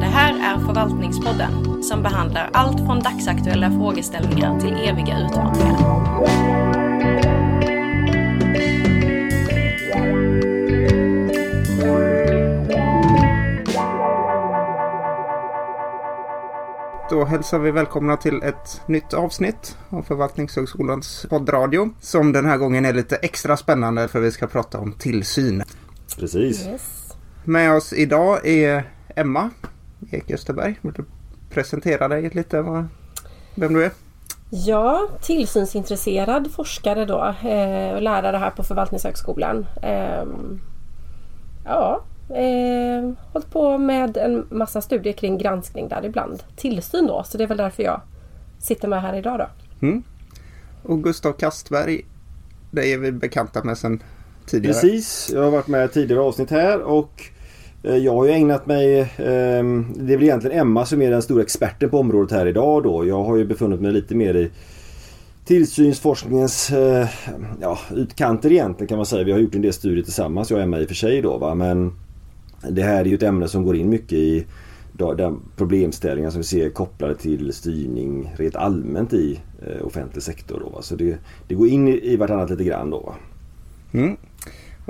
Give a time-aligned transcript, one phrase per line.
[0.00, 5.76] Det här är Förvaltningspodden som behandlar allt från dagsaktuella frågeställningar till eviga utmaningar.
[17.10, 21.90] Då hälsar vi välkomna till ett nytt avsnitt av Förvaltningshögskolans poddradio.
[22.00, 25.62] Som den här gången är lite extra spännande för vi ska prata om tillsyn.
[26.18, 26.66] Precis.
[26.66, 26.99] Yes.
[27.44, 28.84] Med oss idag är
[29.16, 29.50] Emma
[30.10, 30.78] Ek Österberg.
[30.82, 31.04] Vill du
[31.50, 32.62] presentera dig lite?
[32.62, 32.86] Vad,
[33.54, 33.90] vem du är?
[34.50, 39.66] Ja, tillsynsintresserad forskare då eh, och lärare här på Förvaltningshögskolan.
[39.82, 40.24] Eh,
[41.64, 46.42] ja, eh, hållit på med en massa studier kring granskning där ibland.
[46.56, 48.00] Tillsyn då, så det är väl därför jag
[48.58, 49.46] sitter med här idag då.
[49.86, 50.02] Mm.
[50.82, 52.06] Och Gustav Kastberg.
[52.70, 54.02] Det är vi bekanta med sedan
[54.50, 54.74] tidigare.
[54.74, 57.22] Precis, jag har varit med i tidigare avsnitt här och
[57.82, 61.22] eh, jag har ju ägnat mig, ehm, det är väl egentligen Emma som är den
[61.22, 63.06] stora experten på området här idag då.
[63.06, 64.50] Jag har ju befunnit mig lite mer i
[65.44, 67.08] tillsynsforskningens eh,
[67.60, 69.24] ja, utkanter egentligen kan man säga.
[69.24, 71.38] Vi har gjort en del studier tillsammans, jag och Emma i och för sig då
[71.38, 71.54] va.
[71.54, 71.92] Men
[72.70, 74.46] det här är ju ett ämne som går in mycket i
[75.16, 80.60] den problemställningar som vi ser kopplade till styrning rent allmänt i eh, offentlig sektor.
[80.60, 80.82] Då, va?
[80.82, 83.00] Så det, det går in i, i vartannat lite grann då.
[83.00, 83.14] Va?
[83.92, 84.16] Mm.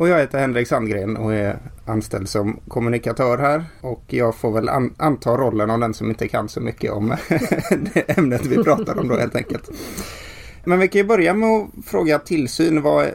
[0.01, 3.65] Och jag heter Henrik Sandgren och är anställd som kommunikatör här.
[3.81, 7.09] Och jag får väl an anta rollen av den som inte kan så mycket om
[7.95, 9.71] det ämnet vi pratar om då helt enkelt.
[10.65, 12.83] Men vi kan ju börja med att fråga tillsyn.
[12.83, 13.07] Vad,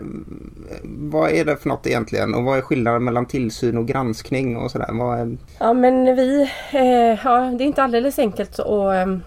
[0.83, 2.33] vad är det för något egentligen?
[2.33, 5.15] Och vad är skillnaden mellan tillsyn och granskning och sådär?
[5.17, 5.37] Är...
[5.59, 9.17] Ja men vi, eh, ja det är inte alldeles enkelt att eh,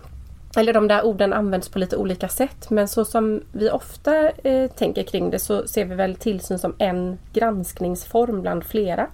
[0.56, 4.70] eller de där orden används på lite olika sätt men så som vi ofta eh,
[4.70, 9.06] tänker kring det så ser vi väl tillsyn som en granskningsform bland flera.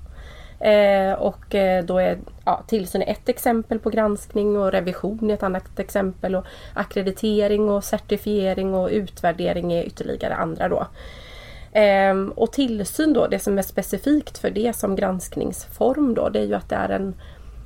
[0.61, 5.35] Eh, och eh, då är ja, tillsyn är ett exempel på granskning och revision är
[5.35, 10.87] ett annat exempel och akkreditering och certifiering och utvärdering är ytterligare andra då.
[11.79, 16.47] Eh, och tillsyn då, det som är specifikt för det som granskningsform då det är
[16.47, 17.15] ju att det är en,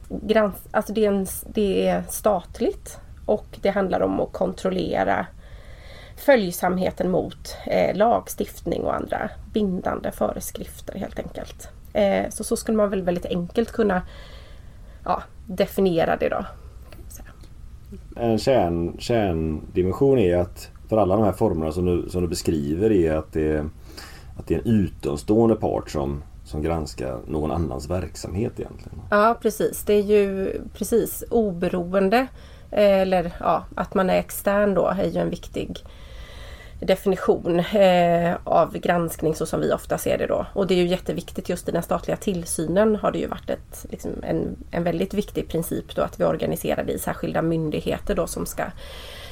[0.09, 5.27] grans alltså det är, en, det är statligt och det handlar om att kontrollera
[6.17, 11.69] följsamheten mot eh, lagstiftning och andra bindande föreskrifter helt enkelt.
[11.93, 14.03] Eh, så så skulle man väl väldigt enkelt kunna
[15.05, 16.45] ja, definiera det då.
[18.17, 22.93] En kärn, kärndimension är att för alla de här formerna som du, som du beskriver
[22.93, 23.67] är att det,
[24.39, 28.99] att det är en utomstående part som, som granskar någon annans verksamhet egentligen.
[29.11, 32.27] Ja precis, det är ju precis oberoende
[32.71, 35.85] Eh, eller ja, att man är extern då är ju en viktig
[36.81, 40.47] definition eh, av granskning så som vi ofta ser det då.
[40.53, 43.87] Och det är ju jätteviktigt just i den statliga tillsynen har det ju varit ett,
[43.91, 48.27] liksom en, en väldigt viktig princip då att vi organiserar det i särskilda myndigheter då
[48.27, 48.65] som ska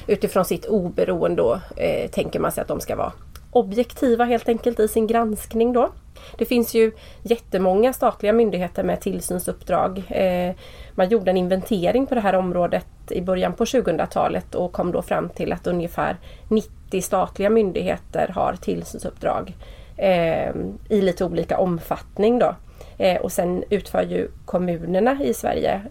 [0.07, 3.11] utifrån sitt oberoende då, eh, tänker man sig att de ska vara
[3.51, 5.89] objektiva helt enkelt i sin granskning då.
[6.37, 6.91] Det finns ju
[7.23, 10.03] jättemånga statliga myndigheter med tillsynsuppdrag.
[10.09, 10.55] Eh,
[10.95, 15.01] man gjorde en inventering på det här området i början på 2000-talet och kom då
[15.01, 19.55] fram till att ungefär 90 statliga myndigheter har tillsynsuppdrag
[19.97, 20.55] eh,
[20.89, 22.39] i lite olika omfattning.
[22.39, 22.55] Då.
[22.97, 25.81] Eh, och sen utför ju kommunerna i Sverige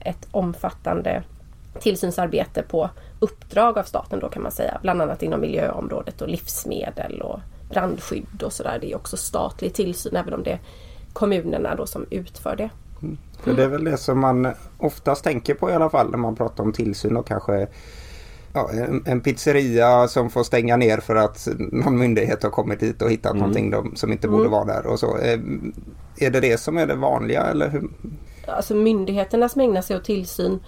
[0.00, 1.22] ett omfattande
[1.80, 2.90] tillsynsarbete på
[3.20, 4.78] uppdrag av staten då kan man säga.
[4.82, 7.40] Bland annat inom miljöområdet och livsmedel och
[7.70, 8.78] brandskydd och sådär.
[8.80, 10.60] Det är också statlig tillsyn även om det är
[11.12, 12.70] kommunerna då som utför det.
[13.02, 13.18] Mm.
[13.42, 16.36] För det är väl det som man oftast tänker på i alla fall när man
[16.36, 17.68] pratar om tillsyn och kanske
[18.52, 23.02] ja, en, en, pizzeria som får stänga ner för att någon myndighet har kommit dit
[23.02, 23.40] och hittat mm.
[23.40, 24.52] någonting de, som inte borde mm.
[24.52, 25.16] vara där och så.
[25.16, 25.40] Är,
[26.16, 27.88] är det det som är det vanliga eller hur?
[28.46, 30.60] Alltså myndigheterna som ägnar sig åt tillsyn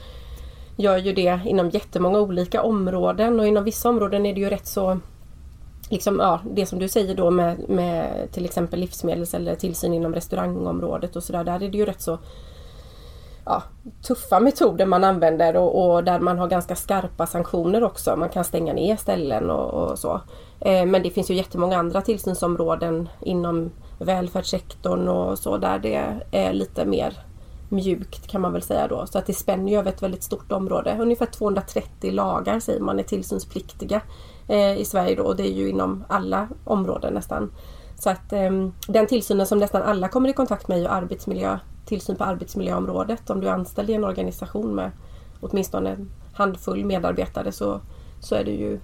[0.81, 4.67] gör ju det inom jättemånga olika områden och inom vissa områden är det ju rätt
[4.67, 5.01] så
[5.91, 10.15] liksom, ja, det som du säger då med, med till exempel livsmedels eller tillsyn inom
[10.15, 11.45] restaurangområdet och sådär.
[11.45, 12.19] Där är det ju rätt så
[13.45, 13.63] ja,
[14.03, 18.16] tuffa metoder man använder och, och, där man har ganska skarpa sanktioner också.
[18.16, 20.21] Man kan stänga ner ställen och, och så.
[20.60, 26.53] Eh, men det finns ju jättemånga andra tillsynsområden inom välfärdssektorn och så där det är
[26.53, 27.19] lite mer
[27.71, 29.07] mjukt kan man väl säga då.
[29.07, 30.97] Så att det spänner ju över ett väldigt stort område.
[31.01, 34.03] Ungefär 230 lagar säger man är tillsynspliktiga
[34.49, 37.53] eh, i Sverige då och det är ju inom alla områden nästan.
[37.99, 38.51] Så att eh,
[38.89, 43.31] den tillsynen som nästan alla kommer i kontakt med är ju arbetsmiljö, tillsyn på arbetsmiljöområdet.
[43.31, 44.91] Om du är anställd i en organisation med
[45.41, 47.81] åtminstone en handfull medarbetare så,
[48.21, 48.81] så är det ju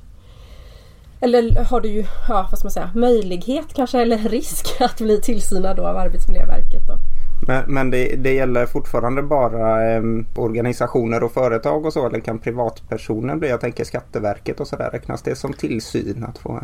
[1.20, 5.20] eller har du ju, ja vad ska man säga, möjlighet kanske eller risk att bli
[5.20, 6.86] tillsynad då av Arbetsmiljöverket.
[6.86, 7.15] Då.
[7.46, 10.02] Men, men det, det, gäller fortfarande bara eh,
[10.36, 13.48] organisationer och företag och så eller kan privatpersoner bli?
[13.48, 14.90] Jag tänker Skatteverket och sådär.
[14.92, 16.58] Räknas det som tillsyn att få?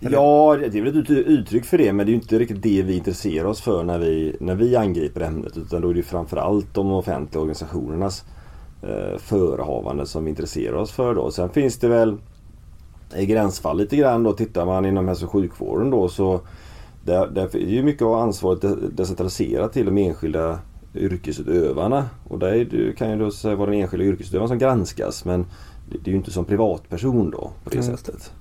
[0.00, 0.12] Eller?
[0.12, 2.96] Ja, det är väl ett uttryck för det men det är inte riktigt det vi
[2.96, 5.56] intresserar oss för när vi, när vi angriper ämnet.
[5.56, 8.24] Utan då är det framförallt de offentliga organisationernas
[8.82, 11.30] eh, förehavanden som vi intresserar oss för då.
[11.30, 12.16] Sen finns det väl
[13.16, 14.32] i gränsfall lite grann då.
[14.32, 16.40] Tittar man inom hälso och sjukvården då så
[17.04, 20.58] där, där är ju mycket av ansvaret decentraliserat till de enskilda
[20.94, 22.04] yrkesutövarna.
[22.28, 25.46] Och där kan ju då säga vara den enskilda yrkesutövaren som granskas men
[25.90, 27.96] det, det är ju inte som privatperson då på det mm.
[27.96, 28.32] sättet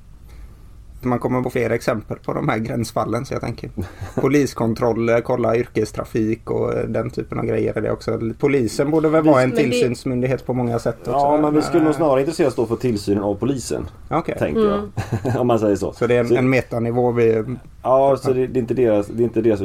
[1.04, 3.26] man kommer på fler exempel på de här gränsfallen.
[3.26, 3.70] Så jag tänker
[4.16, 8.20] poliskontroller, kolla yrkestrafik och den typen av grejer är det också.
[8.40, 11.12] Polisen borde väl vara en tillsynsmyndighet på många sätt också.
[11.12, 13.86] Ja, men vi skulle nog snarare intressera oss då för tillsynen av polisen.
[14.10, 14.36] Okay.
[14.36, 14.92] Tänker mm.
[15.24, 15.38] jag.
[15.42, 15.94] Om man säger så.
[15.94, 17.44] Så det är en, så, en metanivå vi...
[17.84, 19.08] Ja, så det, det, är inte deras...
[19.08, 19.62] Det är inte deras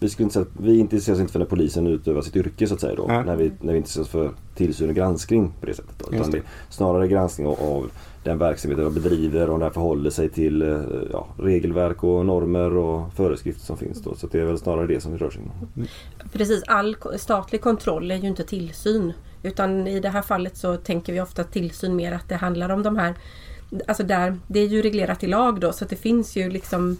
[0.00, 2.74] vi, skulle inte säga, vi intresserar oss inte för när polisen utövar sitt yrke så
[2.74, 3.06] att säga då.
[3.08, 3.22] Ja.
[3.22, 5.94] När, vi, när vi intresserar oss för tillsyn och granskning på det sättet.
[5.98, 6.16] Då.
[6.16, 6.36] Utan det.
[6.36, 7.90] det snarare granskning av, av
[8.22, 10.80] den verksamheten de bedriver och den förhåller sig till eh,
[11.12, 14.02] ja, regelverk och normer och föreskrifter som finns.
[14.02, 14.14] Då.
[14.14, 15.88] Så det är väl snarare det som vi rör sig inom.
[16.32, 19.12] Precis, all statlig kontroll är ju inte tillsyn.
[19.42, 22.82] Utan i det här fallet så tänker vi ofta tillsyn mer att det handlar om
[22.82, 23.14] de här
[23.86, 26.98] Alltså där, det är ju reglerat i lag då så att det finns ju liksom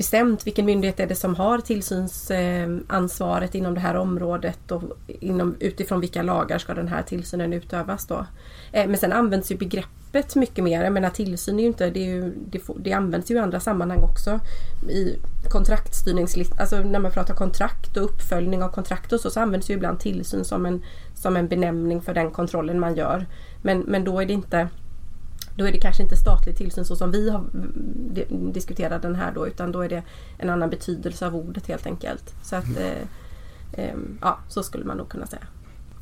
[0.00, 6.00] bestämt vilken myndighet är det som har tillsynsansvaret inom det här området och inom, utifrån
[6.00, 8.26] vilka lagar ska den här tillsynen utövas då.
[8.72, 10.84] Eh, men sen används ju begreppet mycket mer.
[10.84, 13.60] Jag menar tillsyn är ju inte, det, är ju, det, det används ju i andra
[13.60, 14.40] sammanhang också.
[14.88, 15.16] I
[15.50, 19.74] kontraktstyrningslist, alltså när man pratar kontrakt och uppföljning av kontrakt och så, så används ju
[19.74, 20.82] ibland tillsyn som en,
[21.14, 23.26] som en benämning för den kontrollen man gör.
[23.62, 24.68] Men, men då är det inte
[25.60, 27.44] då är det kanske inte statlig tillsyn så som vi har
[28.52, 30.02] diskuterat den här då utan då är det
[30.38, 32.34] en annan betydelse av ordet helt enkelt.
[32.42, 32.82] Så att mm.
[33.72, 35.42] eh, eh, ja, så skulle man nog kunna säga.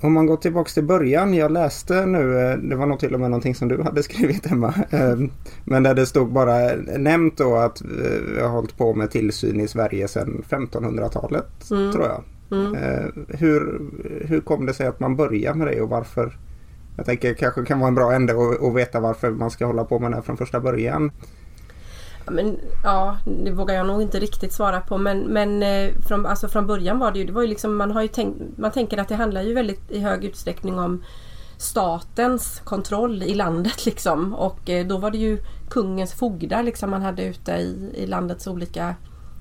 [0.00, 1.34] Om man går tillbaks till början.
[1.34, 4.46] Jag läste nu, eh, det var nog till och med någonting som du hade skrivit
[4.46, 4.74] Emma.
[4.90, 5.30] Ehm,
[5.64, 7.88] men där det stod bara nämnt då att eh,
[8.34, 11.92] vi har hållit på med tillsyn i Sverige sedan 1500-talet mm.
[11.92, 12.22] tror jag.
[12.50, 12.74] Mm.
[12.74, 13.80] Eh, hur,
[14.24, 16.38] hur kom det sig att man började med det och varför
[16.98, 18.32] jag tänker kanske kan vara en bra ände
[18.68, 21.12] att veta varför man ska hålla på med det här från första början.
[22.24, 26.26] Ja, men, ja, det vågar jag nog inte riktigt svara på men, men eh, från,
[26.26, 28.70] alltså från början var det ju, det var ju liksom, man har ju tänkt, man
[28.70, 31.04] tänker att det handlar ju väldigt i hög utsträckning om
[31.56, 35.38] statens kontroll i landet liksom och eh, då var det ju
[35.70, 38.94] kungens fogdar liksom man hade ute i, i landets olika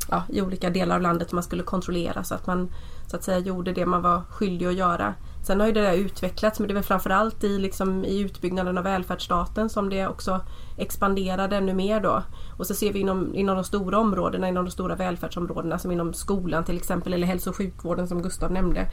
[0.09, 2.69] ja, i olika delar av landet man skulle kontrollera så att man
[3.07, 5.13] så att säga gjorde det man var skyldig att göra.
[5.47, 8.77] Sen har ju det där utvecklats men det är väl framförallt i, liksom, i utbyggnaden
[8.77, 10.41] av välfärdsstaten som det också
[10.77, 12.23] expanderade ännu mer då.
[12.57, 16.13] Och så ser vi inom, inom de stora områdena, inom de stora välfärdsområdena som inom
[16.13, 18.88] skolan till exempel eller hälso och sjukvården som Gustav nämnde.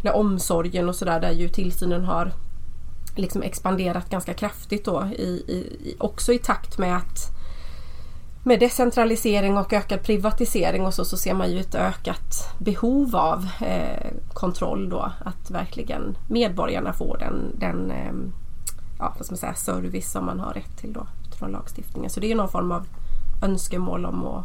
[0.00, 2.32] Eller omsorgen och sådär där ju tillsynen har
[3.16, 7.33] liksom expanderat ganska kraftigt då i, i, också i takt med att
[8.46, 13.48] med decentralisering och ökad privatisering och så, så ser man ju ett ökat behov av
[13.60, 15.12] eh, kontroll då.
[15.24, 18.12] Att verkligen medborgarna får den, den eh,
[18.98, 22.10] ja, vad ska man säga, service som man har rätt till då utifrån lagstiftningen.
[22.10, 22.86] Så det är någon form av
[23.42, 24.44] önskemål om att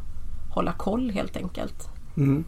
[0.50, 1.90] hålla koll helt enkelt.
[2.18, 2.44] Mm.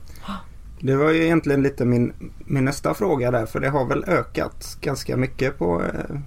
[0.79, 2.13] Det var ju egentligen lite min,
[2.45, 6.17] min nästa fråga där för det har väl ökat ganska mycket på eh,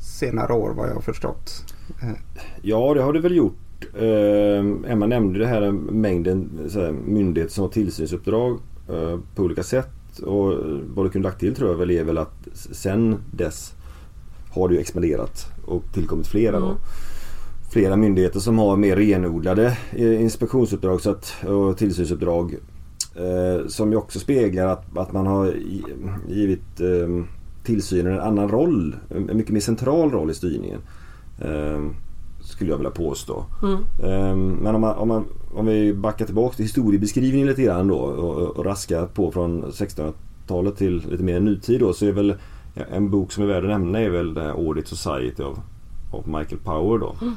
[0.00, 1.74] senare år vad jag har förstått.
[2.02, 2.10] Eh.
[2.62, 7.62] Ja det har det väl gjort eh, Emma nämnde det här mängden så myndigheter som
[7.62, 10.18] har tillsynsuppdrag eh, på olika sätt.
[10.22, 10.52] Och
[10.94, 13.74] vad du kunde lagt till tror jag väl är väl att sen dess
[14.50, 16.68] har det ju expanderat och tillkommit flera mm.
[16.68, 16.76] då.
[17.72, 22.56] Flera myndigheter som har mer renodlade eh, inspektionsuppdrag så att, och tillsynsuppdrag.
[23.14, 25.54] Eh, som ju också speglar att, att man har
[26.28, 27.24] givit eh,
[27.64, 28.96] tillsynen en annan roll.
[29.10, 30.80] En mycket mer central roll i styrningen.
[32.46, 33.44] Skulle jag vilja påstå.
[33.62, 34.32] Mm.
[34.32, 35.24] Um, men om, man, om, man,
[35.54, 40.76] om vi backar tillbaka till historiebeskrivningen lite grann då och, och raskar på från 1600-talet
[40.76, 42.34] till lite mer nutid då så är väl
[42.74, 45.58] en bok som är värd att nämna är väl Audit Society av,
[46.12, 47.16] av Michael Power då.
[47.22, 47.34] Mm.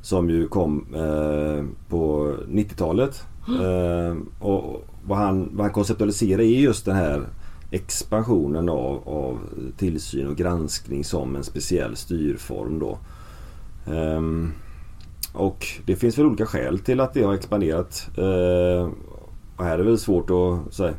[0.00, 3.24] Som ju kom eh, på 90-talet.
[3.48, 3.60] Mm.
[3.60, 7.22] Eh, och vad han, vad han konceptualiserar är just den här
[7.70, 9.38] expansionen av, av
[9.76, 12.98] tillsyn och granskning som en speciell styrform då.
[13.86, 14.52] Um,
[15.32, 18.10] och det finns väl olika skäl till att det har expanderat.
[18.18, 18.88] Uh,
[19.56, 20.90] och här är det väl svårt att så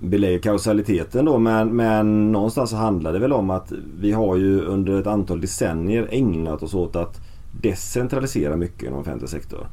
[0.00, 4.60] belägga kausaliteten då men, men någonstans så handlar det väl om att vi har ju
[4.60, 7.20] under ett antal decennier ägnat oss åt att
[7.60, 9.66] decentralisera mycket inom offentlig sektor.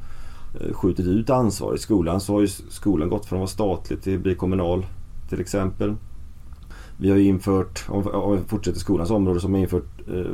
[0.61, 1.75] Ehm, skjutit ut ansvar.
[1.75, 4.85] I skolan så har ju skolan gått från att vara statlig till att bli kommunal
[5.29, 5.95] till exempel.
[6.97, 10.31] Vi har ju infört, om vi fortsätter skolans område, så har vi infört eh,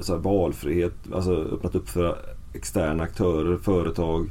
[0.00, 2.18] så valfrihet, alltså öppnat upp för
[2.54, 4.30] externa aktörer, företag,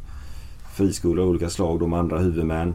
[0.73, 2.73] friskolor av olika slag de med andra huvudmän.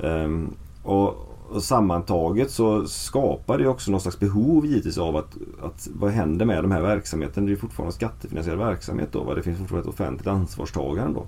[0.00, 1.08] Um, och,
[1.50, 6.46] och, sammantaget så skapar det också någon slags behov givetvis av att, att vad händer
[6.46, 7.46] med de här verksamheterna?
[7.46, 9.24] Det är fortfarande skattefinansierad verksamhet då.
[9.24, 9.34] Va?
[9.34, 11.26] Det finns fortfarande ett offentligt ansvarstagande då.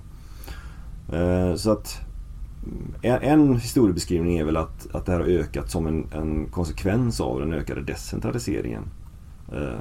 [1.17, 2.01] Uh, så att
[3.01, 7.21] en, en historiebeskrivning är väl att, att det här har ökat som en, en konsekvens
[7.21, 8.83] av den ökade decentraliseringen
[9.53, 9.79] eh,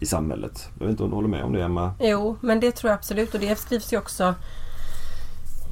[0.00, 0.68] i samhället.
[0.78, 1.94] Jag vet inte om du håller med om det Emma?
[2.00, 4.34] Jo, men det tror jag absolut och det skrivs ju också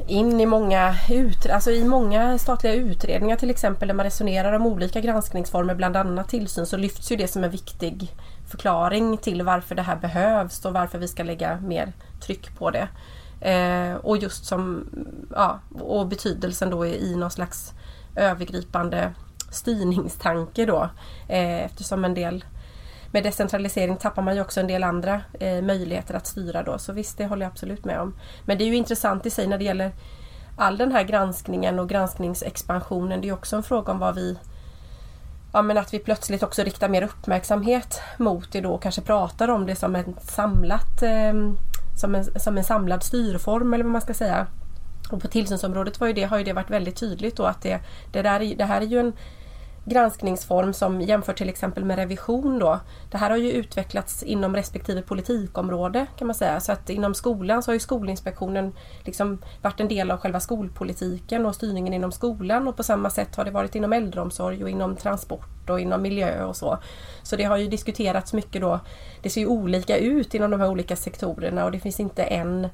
[0.06, 4.66] in i många, ut, alltså i många statliga utredningar till exempel där man resonerar om
[4.66, 8.12] olika granskningsformer, bland annat tillsyn, så lyfts ju det som en viktig
[8.48, 12.88] förklaring till varför det här behövs och varför vi ska lägga mer tryck på det.
[13.40, 14.86] Eh, och just som,
[15.34, 17.72] ja, och betydelsen då i någon slags
[18.16, 19.12] övergripande
[19.50, 20.90] styrningstanke då.
[21.28, 22.44] Eh, eftersom en del
[23.12, 26.78] med decentralisering tappar man ju också en del andra eh, möjligheter att styra då.
[26.78, 28.14] Så visst, det håller jag absolut med om.
[28.44, 29.92] Men det är ju intressant i sig när det gäller
[30.56, 33.20] all den här granskningen och granskningsexpansionen.
[33.20, 34.38] Det är också en fråga om vad vi
[35.52, 39.48] Ja men att vi plötsligt också riktar mer uppmärksamhet mot det då och kanske pratar
[39.48, 41.32] om det som ett samlat eh,
[41.96, 44.46] som, en, som en samlad styrform eller vad man ska säga.
[45.10, 47.80] Och på tillsynsområdet var ju det, har ju det varit väldigt tydligt då att det,
[48.12, 49.12] det, där, det här är ju en
[49.90, 52.80] granskningsform som jämför till exempel med revision då.
[53.10, 56.60] Det här har ju utvecklats inom respektive politikområde kan man säga.
[56.60, 58.72] Så att inom skolan så har ju Skolinspektionen
[59.04, 63.36] liksom varit en del av själva skolpolitiken och styrningen inom skolan och på samma sätt
[63.36, 66.78] har det varit inom äldreomsorg och inom transport och inom miljö och så.
[67.22, 68.80] Så det har ju diskuterats mycket då.
[69.22, 72.64] Det ser ju olika ut inom de här olika sektorerna och det finns inte en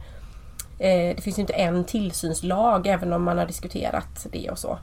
[0.79, 4.79] eh, det finns inte en tillsynslag även om man har diskuterat det och så.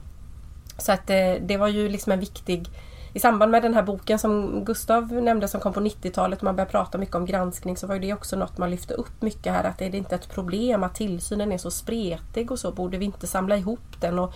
[0.77, 2.69] Så att det, eh, det var ju liksom en viktig
[3.15, 6.55] i samband med den här boken som Gustav nämnde som kom på 90-talet, och man
[6.55, 9.63] började prata mycket om granskning, så var det också något man lyfte upp mycket här
[9.63, 13.05] att är det inte ett problem att tillsynen är så spretig och så, borde vi
[13.05, 14.19] inte samla ihop den?
[14.19, 14.33] Och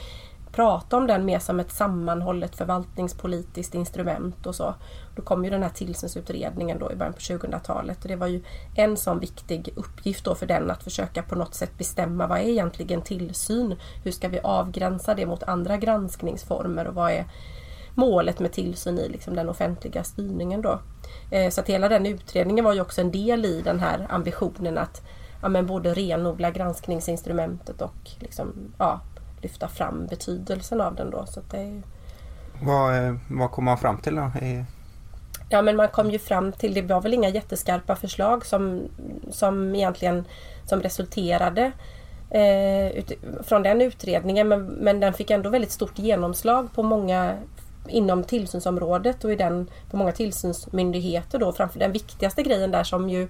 [0.51, 4.75] prata om den mer som ett sammanhållet förvaltningspolitiskt instrument och så.
[5.15, 8.43] Då kom ju den här tillsynsutredningen då i början på 2000-talet och det var ju
[8.75, 12.43] en sån viktig uppgift då för den att försöka på något sätt bestämma vad är
[12.43, 13.75] egentligen tillsyn?
[14.03, 17.25] Hur ska vi avgränsa det mot andra granskningsformer och vad är
[17.97, 20.79] målet med tillsyn i liksom den offentliga styrningen då.
[21.31, 24.77] Eh, så att hela den utredningen var ju också en del i den här ambitionen
[24.77, 25.01] att
[25.41, 29.01] ja, men både renodla granskningsinstrumentet och liksom, ja,
[29.41, 31.25] lyfta fram betydelsen av den då.
[31.25, 31.81] Så det är...
[32.61, 34.31] vad, eh, vad kom man fram till då?
[35.49, 38.81] Ja men man kom ju fram till, det var väl inga jätteskarpa förslag som,
[39.31, 40.25] som egentligen
[40.65, 41.71] som resulterade
[42.29, 43.11] eh, ut,
[43.43, 47.37] från den utredningen men, men den fick ändå väldigt stort genomslag på många
[47.87, 51.51] inom tillsynsområdet och i den, på många tillsynsmyndigheter då.
[51.51, 53.27] Framför den viktigaste grejen där som ju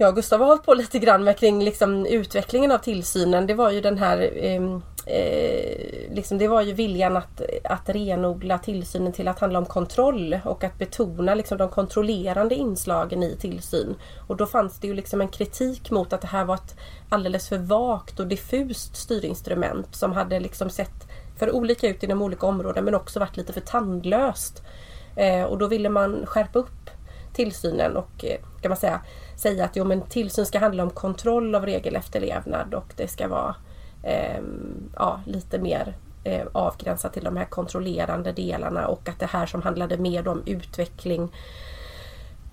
[0.00, 3.46] jag och Gustav har hållit på lite grann med kring liksom utvecklingen av tillsynen.
[3.46, 8.58] Det var ju den här ehm, eh, liksom det var ju viljan att, att renodla
[8.58, 13.94] tillsynen till att handla om kontroll och att betona liksom de kontrollerande inslagen i tillsyn.
[14.28, 16.76] Och då fanns det ju liksom en kritik mot att det här var ett
[17.08, 22.46] alldeles för vagt och diffust styrinstrument som hade liksom sett för olika ut inom olika
[22.46, 24.62] områden men också varit lite för tandlöst.
[25.16, 26.90] Eh, och då ville man skärpa upp
[27.32, 29.00] tillsynen och eh, kan man säga
[29.38, 33.54] säga att jo, men tillsyn ska handla om kontroll av regelefterlevnad och det ska vara
[34.02, 34.40] eh,
[34.96, 39.62] ja, lite mer eh, avgränsat till de här kontrollerande delarna och att det här som
[39.62, 41.32] handlade mer om utveckling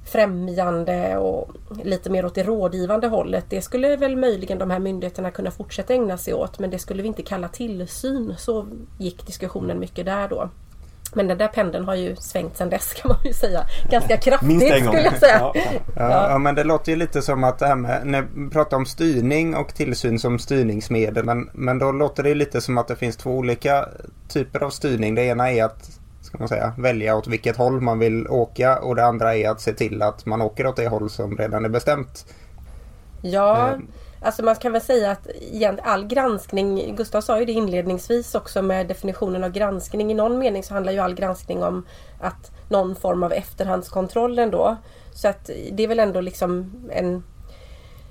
[0.05, 1.51] främjande och
[1.83, 3.45] lite mer åt det rådgivande hållet.
[3.49, 7.01] Det skulle väl möjligen de här myndigheterna kunna fortsätta ägna sig åt men det skulle
[7.01, 8.35] vi inte kalla tillsyn.
[8.37, 10.49] Så gick diskussionen mycket där då.
[11.13, 13.65] Men den där pendeln har ju svängt sedan dess kan man ju säga.
[13.91, 15.39] Ganska kraftigt skulle jag säga.
[15.39, 15.53] Ja,
[15.95, 16.29] ja.
[16.29, 18.85] ja, men det låter ju lite som att det här med, när vi pratar om
[18.85, 21.25] styrning och tillsyn som styrningsmedel.
[21.25, 23.85] Men, men då låter det lite som att det finns två olika
[24.27, 25.15] typer av styrning.
[25.15, 28.95] Det ena är att ska man säga, välja åt vilket håll man vill åka och
[28.95, 31.69] det andra är att se till att man åker åt det håll som redan är
[31.69, 32.25] bestämt.
[33.21, 33.77] Ja, eh,
[34.25, 35.27] Alltså man kan väl säga att
[35.81, 40.11] all granskning, Gustav sa ju det inledningsvis också med definitionen av granskning.
[40.11, 41.85] I någon mening så handlar ju all granskning om
[42.21, 44.77] att någon form av efterhandskontroll ändå.
[45.13, 47.23] Så att det är väl ändå liksom en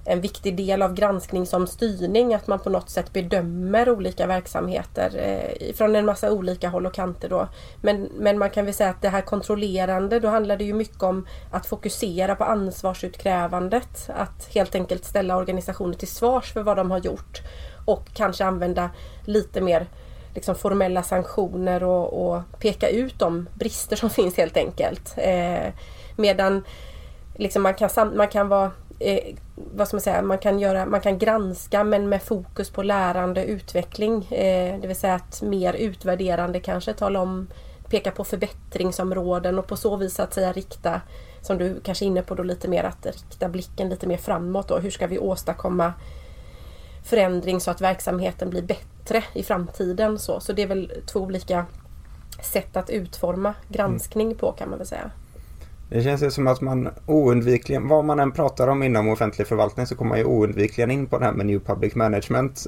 [0.05, 5.11] en viktig del av granskning som styrning att man på något sätt bedömer olika verksamheter
[5.17, 7.29] eh, från en massa olika håll och kanter.
[7.29, 7.49] Då.
[7.81, 11.03] Men, men man kan väl säga att det här kontrollerande då handlar det ju mycket
[11.03, 14.11] om att fokusera på ansvarsutkrävandet.
[14.17, 17.43] Att helt enkelt ställa organisationer till svars för vad de har gjort
[17.85, 18.91] och kanske använda
[19.25, 19.87] lite mer
[20.35, 25.15] liksom formella sanktioner och, och, peka ut de brister som finns helt enkelt.
[25.17, 25.73] Eh,
[26.17, 26.65] medan
[27.35, 31.01] liksom man, kan, man kan vara eh, vad ska man säga, man kan, göra, man
[31.01, 34.25] kan granska men med fokus på lärande utveckling.
[34.31, 37.47] Eh, det vill säga att mer utvärderande kanske tala om,
[37.89, 41.01] peka på förbättringsområden och på så vis att säga rikta,
[41.41, 44.69] som du kanske är inne på då lite mer, att rikta blicken lite mer framåt.
[44.69, 44.79] Då.
[44.79, 45.93] Hur ska vi åstadkomma
[47.05, 50.19] förändring så att verksamheten blir bättre i framtiden.
[50.19, 51.67] Så, så det är väl två olika
[52.43, 55.11] sätt att utforma granskning på kan man väl säga.
[55.89, 59.87] Det känns ju som att man oundvikligen, vad man än pratar om inom offentlig förvaltning
[59.87, 62.67] så kommer man ju oundvikligen in på det här med New Public Management.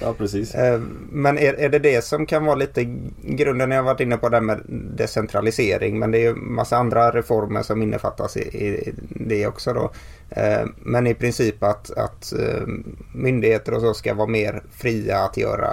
[0.00, 0.54] ja, precis.
[0.62, 2.84] Eh, men är, är det det som kan vara lite
[3.22, 3.70] grunden?
[3.70, 4.60] Jag har varit inne på det här med
[4.96, 9.90] decentralisering men det är ju massa andra reformer som innefattas i, i det också då.
[10.30, 12.66] Eh, men i princip att, att eh,
[13.12, 15.72] myndigheter och så ska vara mer fria att göra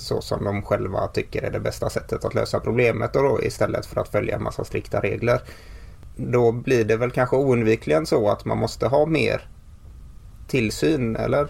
[0.00, 3.86] så som de själva tycker är det bästa sättet att lösa problemet och då istället
[3.86, 5.40] för att följa en massa strikta regler
[6.18, 9.40] då blir det väl kanske oundvikligen så att man måste ha mer
[10.48, 11.46] tillsyn, eller?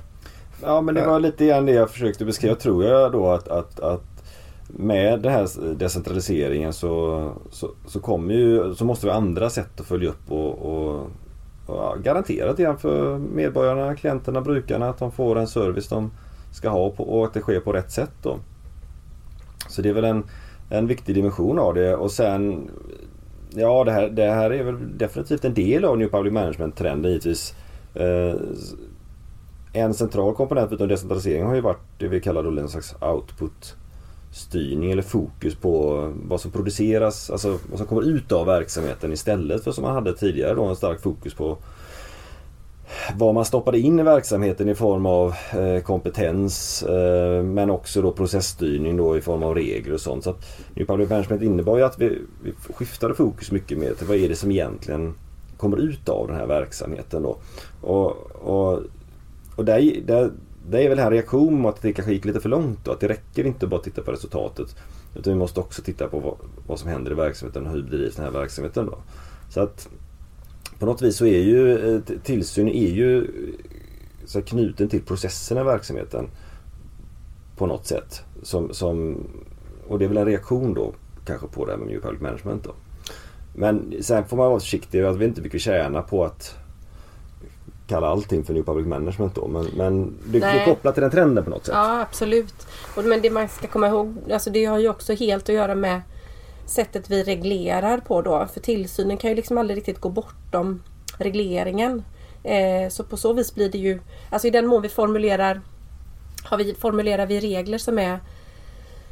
[0.62, 3.80] Ja, men det var lite grann det jag försökte beskriva, tror jag då att, att,
[3.80, 4.04] att
[4.68, 9.80] med den här decentraliseringen så, så, så, kommer ju, så måste vi ha andra sätt
[9.80, 11.06] att följa upp och, och,
[11.66, 16.10] och garantera det för medborgarna, klienterna, brukarna att de får den service de
[16.52, 18.12] ska ha på, och att det sker på rätt sätt.
[18.22, 18.38] Då.
[19.68, 20.24] Så det är väl en,
[20.70, 22.70] en viktig dimension av det och sen
[23.54, 27.54] Ja, det här, det här är väl definitivt en del av New Public Management-trenden givetvis.
[27.94, 28.34] Eh,
[29.72, 34.92] en central komponent utom decentralisering har ju varit det vi kallar då en slags output-styrning
[34.92, 39.72] eller fokus på vad som produceras, alltså vad som kommer ut av verksamheten istället för
[39.72, 41.58] som man hade tidigare då en stark fokus på
[43.16, 48.12] vad man stoppade in i verksamheten i form av eh, kompetens eh, men också då
[48.12, 50.24] processstyrning då i form av regler och sånt.
[50.24, 54.06] Så att New Public Management innebar ju att vi, vi skiftade fokus mycket mer till
[54.06, 55.14] vad är det som egentligen
[55.56, 57.36] kommer ut av den här verksamheten då.
[57.80, 58.82] Och, och,
[59.56, 60.30] och där, där,
[60.68, 62.92] där är väl här reaktion mot att det kanske gick lite för långt då.
[62.92, 64.76] Att det räcker inte bara att titta på resultatet.
[65.14, 66.34] Utan vi måste också titta på vad,
[66.66, 68.98] vad som händer i verksamheten och hur bedrivs den här verksamheten då.
[69.50, 69.88] Så att
[70.78, 73.26] på något vis så är ju eh, tillsyn är ju
[74.26, 76.28] så knuten till processen i verksamheten.
[77.56, 78.22] På något sätt.
[78.42, 79.24] Som, som,
[79.88, 80.92] och det är väl en reaktion då
[81.26, 82.64] kanske på det här med New Public Management.
[82.64, 82.74] Då.
[83.54, 85.00] Men sen får man vara försiktig.
[85.00, 86.56] Jag vet inte mycket tjäna på att
[87.86, 89.48] kalla allting för New Public Management då.
[89.48, 91.74] Men, men det, det är kopplat till den trenden på något sätt.
[91.74, 92.66] Ja absolut.
[92.94, 96.00] men det man ska komma ihåg, alltså det har ju också helt att göra med
[96.68, 98.46] sättet vi reglerar på då.
[98.52, 100.82] För tillsynen kan ju liksom aldrig riktigt gå bortom
[101.18, 102.04] regleringen.
[102.44, 104.00] Eh, så på så vis blir det ju,
[104.30, 105.60] alltså i den mån vi formulerar,
[106.44, 108.20] har vi, formulerar vi regler som är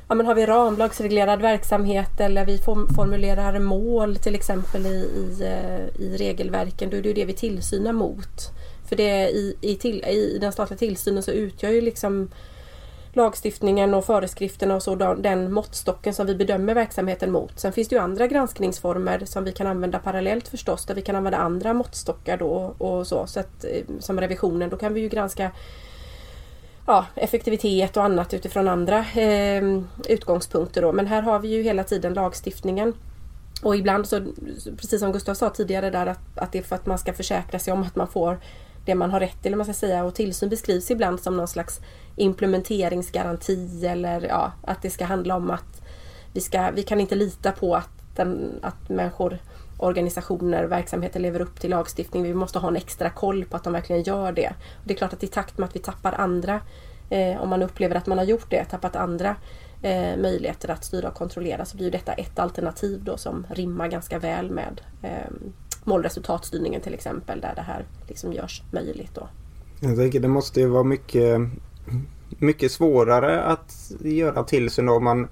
[0.08, 2.58] Ja, men har vi ramlagsreglerad verksamhet eller vi
[2.96, 7.32] formulerar mål till exempel i, i, eh, i regelverken, då är det ju det vi
[7.32, 8.50] tillsynar mot.
[8.88, 12.28] För det i, i, till, i den statliga tillsynen så utgör ju liksom
[13.16, 17.60] lagstiftningen och föreskrifterna och så den måttstocken som vi bedömer verksamheten mot.
[17.60, 21.16] Sen finns det ju andra granskningsformer som vi kan använda parallellt förstås där vi kan
[21.16, 23.26] använda andra måttstockar då och så.
[23.26, 25.50] så att, eh, som revisionen, då kan vi ju granska
[26.86, 29.62] ja, effektivitet och annat utifrån andra eh,
[30.08, 30.92] utgångspunkter då.
[30.92, 32.94] Men här har vi ju hela tiden lagstiftningen.
[33.62, 34.20] Och ibland så,
[34.76, 37.58] precis som Gustav sa tidigare där, att, att det är för att man ska försäkra
[37.58, 38.38] sig om att man får
[38.86, 40.04] det man har rätt till, man ska säga.
[40.04, 41.80] Och tillsyn beskrivs ibland som någon slags
[42.16, 45.82] implementeringsgaranti eller ja, att det ska handla om att
[46.32, 49.38] vi, ska, vi kan inte lita på att, den, att människor,
[49.78, 52.22] organisationer, verksamheter lever upp till lagstiftning.
[52.22, 54.48] Vi måste ha en extra koll på att de verkligen gör det.
[54.48, 56.60] Och det är klart att i takt med att vi tappar andra,
[57.10, 59.36] eh, om man upplever att man har gjort det, tappat andra
[59.82, 64.18] eh, möjligheter att styra och kontrollera så blir detta ett alternativ då som rimmar ganska
[64.18, 65.30] väl med eh,
[65.86, 69.14] målresultatstyrningen till exempel där det här liksom görs möjligt.
[69.14, 69.28] Då.
[69.80, 71.40] Jag tänker det måste ju vara mycket,
[72.38, 75.28] mycket svårare att göra tillsyn om man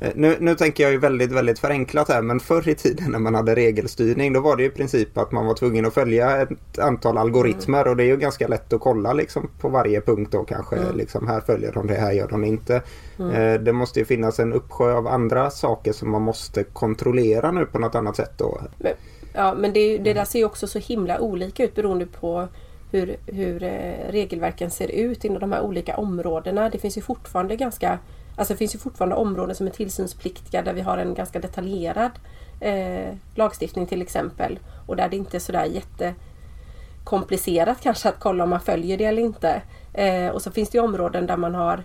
[0.00, 3.18] eh, nu, nu tänker jag ju väldigt, väldigt förenklat här men förr i tiden när
[3.18, 6.78] man hade regelstyrning då var det i princip att man var tvungen att följa ett
[6.78, 7.90] antal algoritmer mm.
[7.90, 10.76] och det är ju ganska lätt att kolla liksom på varje punkt då kanske.
[10.76, 10.96] Mm.
[10.96, 12.82] Liksom, här följer de det, här gör de inte.
[13.18, 13.30] Mm.
[13.30, 17.66] Eh, det måste ju finnas en uppsjö av andra saker som man måste kontrollera nu
[17.66, 18.60] på något annat sätt då.
[18.78, 18.92] Men,
[19.34, 22.48] Ja men det, det där ser ju också så himla olika ut beroende på
[22.90, 26.68] hur, hur eh, regelverken ser ut inom de här olika områdena.
[26.68, 27.98] Det finns ju fortfarande ganska
[28.36, 32.10] Alltså det finns ju fortfarande områden som är tillsynspliktiga där vi har en ganska detaljerad
[32.60, 34.58] eh, lagstiftning till exempel.
[34.86, 39.22] Och där det inte är sådär jättekomplicerat kanske att kolla om man följer det eller
[39.22, 39.62] inte.
[39.92, 41.82] Eh, och så finns det områden där man har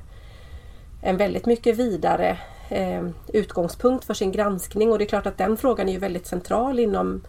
[1.01, 2.37] en väldigt mycket vidare
[2.69, 6.27] eh, utgångspunkt för sin granskning och det är klart att den frågan är ju väldigt
[6.27, 7.21] central inom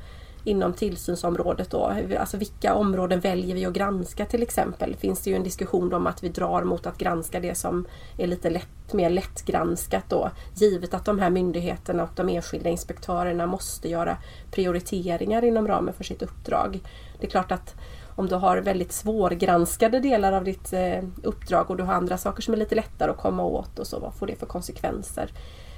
[0.44, 1.94] inom tillsynsområdet då.
[2.18, 4.96] Alltså vilka områden väljer vi att granska till exempel?
[4.96, 7.86] Finns det ju en diskussion om att vi drar mot att granska det som
[8.18, 10.30] är lite lätt, mer lättgranskat då.
[10.54, 14.16] Givet att de här myndigheterna och de enskilda inspektörerna måste göra
[14.50, 16.80] prioriteringar inom ramen för sitt uppdrag.
[17.20, 17.74] Det är klart att
[18.20, 22.42] om du har väldigt svårgranskade delar av ditt eh, uppdrag och du har andra saker
[22.42, 25.30] som är lite lättare att komma åt och så, vad får det för konsekvenser?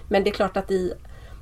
[0.09, 0.93] Men det är klart att i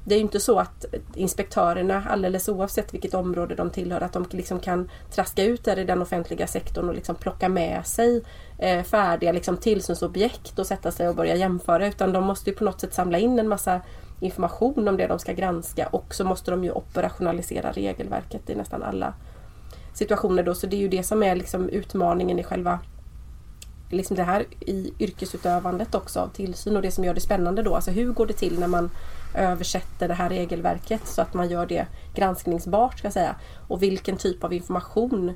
[0.04, 0.84] det är ju inte så att
[1.14, 5.84] inspektörerna, alldeles oavsett vilket område de tillhör, att de liksom kan traska ut där i
[5.84, 8.22] den offentliga sektorn och liksom plocka med sig
[8.58, 11.86] eh, färdiga liksom tillsynsobjekt och sätta sig och börja jämföra.
[11.86, 13.80] Utan de måste ju på något sätt samla in en massa
[14.20, 18.82] information om det de ska granska och så måste de ju operationalisera regelverket i nästan
[18.82, 19.14] alla
[19.92, 20.42] situationer.
[20.42, 20.55] Då.
[20.55, 22.79] Så det är ju det som är liksom utmaningen i själva
[23.90, 27.74] liksom det här i yrkesutövandet också, av tillsyn och det som gör det spännande då.
[27.74, 28.90] Alltså hur går det till när man
[29.35, 33.37] översätter det här regelverket så att man gör det granskningsbart ska jag säga.
[33.68, 35.33] Och vilken typ av information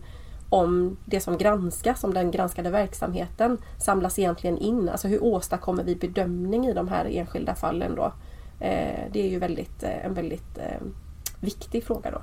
[0.49, 4.89] om det som granskas, om den granskade verksamheten samlas egentligen in.
[4.89, 8.13] Alltså hur åstadkommer vi bedömning i de här enskilda fallen då?
[8.61, 10.81] Eh, det är ju väldigt, eh, en väldigt eh,
[11.41, 12.23] viktig fråga då.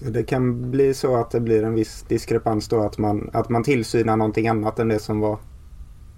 [0.00, 3.62] Det kan bli så att det blir en viss diskrepans då att man, att man
[3.62, 5.38] tillsynar någonting annat än det som var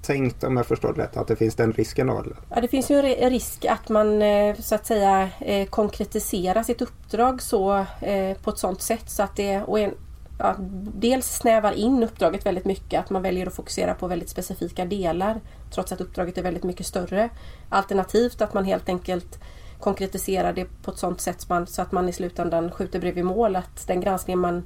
[0.03, 1.17] tänkt om jag förstår det rätt?
[1.17, 2.19] Att det finns den risken då?
[2.19, 2.37] Eller?
[2.51, 6.83] Ja, det finns ju en risk att man eh, så att säga eh, konkretiserar sitt
[6.83, 9.95] uppdrag så eh, på ett sådant sätt så att det och en,
[10.39, 10.55] ja,
[10.95, 15.41] dels snävar in uppdraget väldigt mycket, att man väljer att fokusera på väldigt specifika delar
[15.71, 17.29] trots att uppdraget är väldigt mycket större.
[17.69, 19.39] Alternativt att man helt enkelt
[19.81, 23.57] konkretisera det på ett sådant sätt så att man i slutändan skjuter bredvid mål.
[23.57, 24.63] Att den granskning man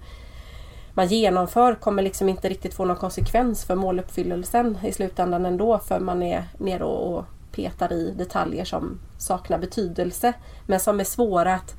[0.94, 6.00] man genomför kommer liksom inte riktigt få någon konsekvens för måluppfyllelsen i slutändan ändå för
[6.00, 10.32] man är nere och petar i detaljer som saknar betydelse
[10.66, 11.74] men som är svåra att...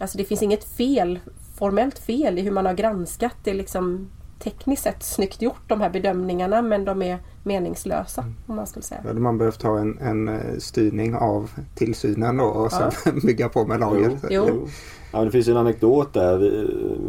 [0.00, 1.20] Alltså det finns inget fel,
[1.58, 3.36] formellt fel i hur man har granskat.
[3.44, 4.10] Det liksom
[4.42, 8.22] tekniskt sett snyggt gjort de här bedömningarna men de är meningslösa.
[8.22, 8.34] Mm.
[8.46, 9.00] om man skulle säga.
[9.06, 13.12] Hade man behövt ha en, en eh, styrning av tillsynen då och sen ja.
[13.26, 14.18] bygga på med lager.
[14.30, 14.44] Jo.
[14.48, 14.68] jo.
[15.12, 16.38] Ja, det finns en anekdot där.
[16.38, 16.68] Vi,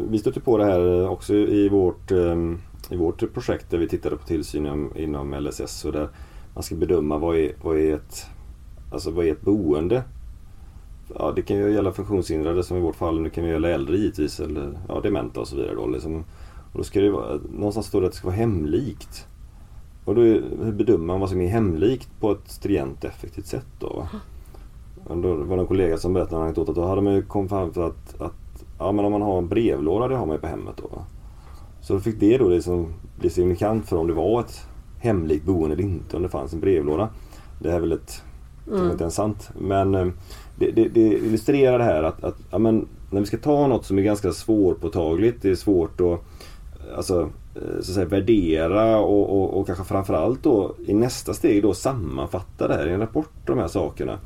[0.09, 4.17] vi stötte på det här också i vårt, ehm, i vårt projekt där vi tittade
[4.17, 5.85] på tillsyn inom, inom LSS.
[5.85, 6.09] Och där
[6.53, 8.25] man ska bedöma vad är, vad är, ett,
[8.91, 10.03] alltså vad är ett boende?
[11.15, 13.23] Ja, det kan ju gälla funktionshindrade som i vårt fall.
[13.23, 14.39] Det kan ju gälla äldre givetvis.
[14.39, 15.75] Eller ja, dementa och så vidare.
[15.75, 16.23] Då, liksom.
[16.73, 19.27] Och då ska det vara, någonstans står det att det ska vara hemlikt.
[20.05, 24.07] Och då, hur bedömer man vad som är hemlikt på ett stringent effektivt sätt då?
[25.07, 27.49] Då var det en kollega som berättade en anekdot att då hade man ju kommit
[27.49, 30.41] fram till att, att ja, men om man har en brevlåda, det har man ju
[30.41, 30.89] på hemmet då.
[31.81, 34.67] Så då fick det då liksom bli signifikant för om det var ett
[34.99, 37.09] hemligt boende eller inte, om det fanns en brevlåda.
[37.59, 38.23] Det är väl ett,
[38.67, 38.91] mm.
[38.91, 39.49] inte ens sant.
[39.59, 40.07] Men eh,
[40.55, 43.85] det, det, det, illustrerar det här att, att ja, men, när vi ska ta något
[43.85, 46.19] som är ganska svårpåtagligt, det är svårt att
[46.95, 51.63] alltså, eh, så att säga, värdera och, och, och kanske framförallt då i nästa steg
[51.63, 54.19] då sammanfatta det här i en rapport, de här sakerna.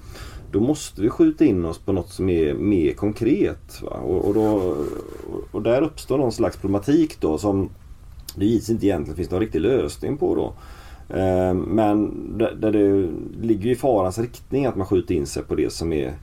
[0.52, 3.82] Då måste vi skjuta in oss på något som är mer konkret.
[3.82, 4.76] Och, och, då,
[5.52, 7.70] och där uppstår någon slags problematik då som
[8.36, 10.54] det givetvis inte egentligen finns någon riktig lösning på då.
[11.16, 13.12] Eh, men där, det
[13.48, 16.14] ligger i farans riktning att man skjuter in sig på det som är,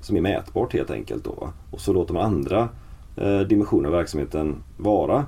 [0.00, 1.24] som är mätbart helt enkelt.
[1.24, 2.68] Då, Och så låter man andra
[3.16, 5.26] eh, dimensioner av verksamheten vara.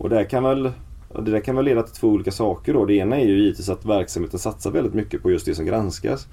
[0.00, 0.70] Och det kan väl
[1.14, 2.84] det där kan väl leda till två olika saker då.
[2.84, 6.26] Det ena är ju givetvis att verksamheten satsar väldigt mycket på just det som granskas.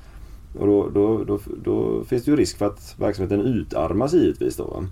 [0.59, 4.55] Och då, då, då, då, finns det ju risk för att verksamheten utarmas givetvis.
[4.55, 4.83] Då,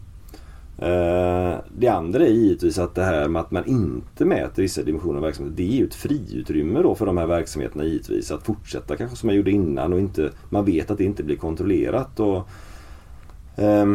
[0.78, 5.18] eh, det andra är givetvis att det här med att man inte mäter vissa dimensioner
[5.18, 5.56] av verksamheten.
[5.56, 8.32] Det är ju ett friutrymme då för de här verksamheterna givetvis.
[8.32, 11.38] Att fortsätta kanske som man gjorde innan och inte, man vet att det inte blir
[11.38, 12.20] kontrollerat.
[12.20, 12.50] Och,
[13.56, 13.86] eh,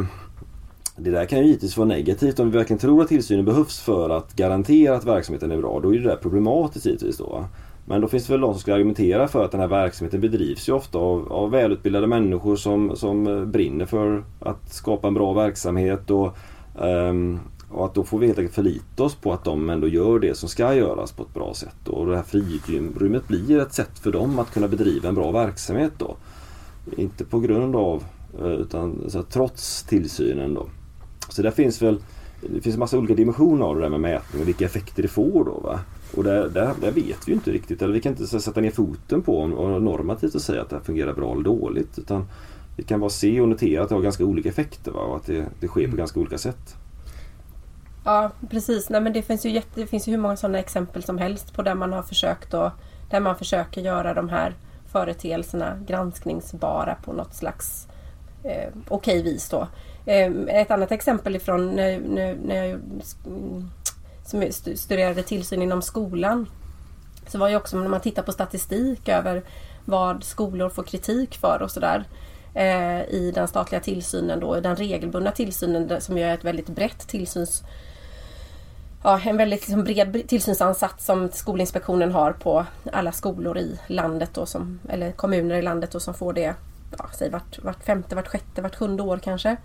[1.02, 4.10] det där kan ju givetvis vara negativt om vi verkligen tror att tillsynen behövs för
[4.10, 5.80] att garantera att verksamheten är bra.
[5.82, 7.16] Då är det där problematiskt givetvis.
[7.16, 7.44] Då.
[7.84, 10.68] Men då finns det väl de som ska argumentera för att den här verksamheten bedrivs
[10.68, 15.32] ju ofta av, av välutbildade människor som, som eh, brinner för att skapa en bra
[15.32, 16.10] verksamhet.
[16.10, 16.36] Och,
[16.74, 20.18] um, och att då får vi helt enkelt förlita oss på att de ändå gör
[20.18, 21.88] det som ska göras på ett bra sätt.
[21.88, 25.92] Och det här friutrymmet blir ett sätt för dem att kunna bedriva en bra verksamhet
[25.98, 26.16] då.
[26.96, 28.04] Inte på grund av,
[28.40, 30.66] eh, utan så trots tillsynen då.
[31.30, 31.98] Så där finns väl
[32.40, 35.08] det finns en massa olika dimensioner av det där med mätning och vilka effekter det
[35.08, 35.60] får då.
[35.60, 35.80] Va?
[36.16, 39.22] Och där, där, där, vet vi inte riktigt, eller vi kan inte sätta ner foten
[39.22, 41.98] på och normativt och säga att det här fungerar bra eller dåligt.
[41.98, 42.26] Utan
[42.76, 45.00] vi kan bara se och notera att det har ganska olika effekter va?
[45.00, 45.96] och att det, det sker på mm.
[45.96, 46.76] ganska olika sätt.
[48.04, 51.02] Ja precis, Nej, men det finns ju, jätte, det finns ju hur många sådana exempel
[51.02, 52.70] som helst på där man har försökt och
[53.10, 54.54] där man försöker göra de här
[54.92, 57.88] företeelserna granskningsbara på något slags
[58.44, 59.48] eh, okej okay vis.
[59.48, 59.68] Då.
[60.06, 62.80] Ehm, ett annat exempel ifrån när, när, när jag
[63.26, 63.70] mm,
[64.24, 64.44] som
[64.76, 66.46] studerade tillsyn inom skolan
[67.26, 69.42] så var ju också när man tittar på statistik över
[69.84, 72.04] vad skolor får kritik för och sådär
[72.54, 77.08] eh, i den statliga tillsynen då, den regelbundna tillsynen som ju är ett väldigt brett
[77.08, 77.62] tillsyns
[79.02, 84.46] ja, en väldigt liksom bred tillsynsansats som Skolinspektionen har på alla skolor i landet då
[84.46, 86.54] som, eller kommuner i landet då som får det
[86.98, 89.56] ja, säg vart, vart femte, vart sjätte, vart sjunde år kanske.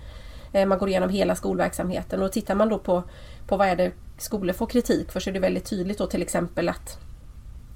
[0.56, 3.04] Eh, man går igenom hela skolverksamheten och tittar man då på,
[3.48, 6.22] på vad är det skolor får kritik för så är det väldigt tydligt då till
[6.22, 7.00] exempel att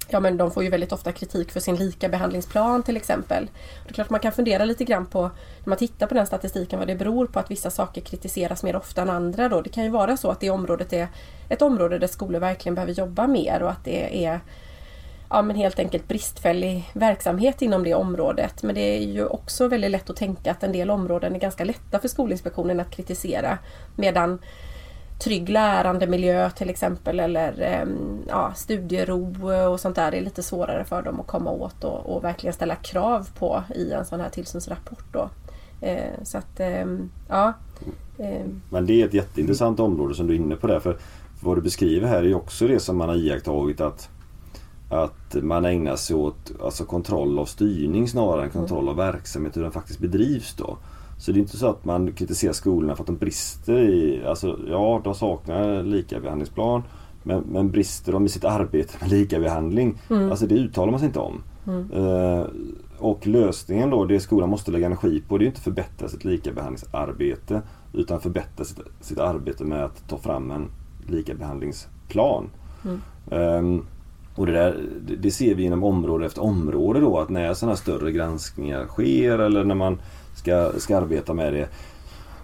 [0.08, 3.50] Ja men de får ju väldigt ofta kritik för sin likabehandlingsplan till exempel.
[3.84, 6.78] Det är klart man kan fundera lite grann på när man tittar på den statistiken
[6.78, 9.48] vad det beror på att vissa saker kritiseras mer ofta än andra.
[9.48, 9.60] Då.
[9.60, 11.08] Det kan ju vara så att det området är
[11.48, 14.40] ett område där skolor verkligen behöver jobba mer och att det är
[15.30, 18.62] ja, men helt enkelt bristfällig verksamhet inom det området.
[18.62, 21.64] Men det är ju också väldigt lätt att tänka att en del områden är ganska
[21.64, 23.58] lätta för Skolinspektionen att kritisera.
[23.96, 24.38] Medan
[25.20, 30.14] trygg lärandemiljö till exempel eller ehm, ja, studiero och sånt där.
[30.14, 33.92] Är lite svårare för dem att komma åt och, och verkligen ställa krav på i
[33.92, 35.04] en sån här tillsynsrapport.
[35.12, 35.30] Då.
[35.80, 37.52] Eh, så att, ehm, ja.
[38.18, 38.62] Ehm.
[38.70, 40.80] Men det är ett jätteintressant område som du är inne på där.
[40.80, 40.96] För
[41.40, 44.08] vad du beskriver här är också det som man har iakttagit att
[44.90, 49.62] att man ägnar sig åt alltså kontroll av styrning snarare än kontroll av verksamhet, hur
[49.62, 50.76] den faktiskt bedrivs då.
[51.18, 54.58] Så det är inte så att man kritiserar skolorna för att de brister i, alltså
[54.68, 56.82] ja de saknar likabehandlingsplan
[57.22, 60.30] men, men brister de i sitt arbete med likabehandling, mm.
[60.30, 61.42] alltså det uttalar man sig inte om.
[61.66, 61.92] Mm.
[61.92, 62.46] Uh,
[62.98, 67.62] och lösningen då, det skolan måste lägga energi på, det är inte förbättra sitt likabehandlingsarbete
[67.92, 70.68] utan förbättra sitt, sitt arbete med att ta fram en
[71.06, 72.50] likabehandlingsplan.
[72.84, 73.00] Mm.
[73.30, 73.86] Um,
[74.40, 74.76] och det, där,
[75.18, 79.64] det ser vi inom område efter område då att när sådana större granskningar sker eller
[79.64, 79.98] när man
[80.34, 81.68] ska, ska arbeta med det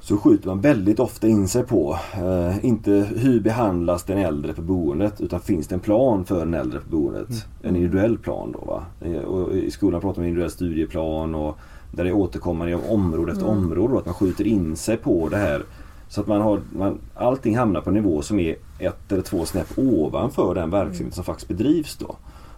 [0.00, 4.62] så skjuter man väldigt ofta in sig på, eh, inte hur behandlas den äldre på
[4.62, 7.28] boendet utan finns det en plan för den äldre på boendet.
[7.28, 7.40] Mm.
[7.62, 8.85] En individuell plan då va.
[9.00, 11.59] Eh, och I skolan pratar man om individuell studieplan och
[11.92, 13.59] där det återkommer i område efter mm.
[13.59, 15.62] område att man skjuter in sig på det här.
[16.09, 19.45] Så att man har, man, allting hamnar på en nivå som är ett eller två
[19.45, 21.12] snäpp ovanför den verksamhet mm.
[21.12, 22.16] som faktiskt bedrivs då.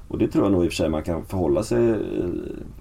[0.09, 1.97] Och det tror jag nog i och för sig man kan förhålla sig eh,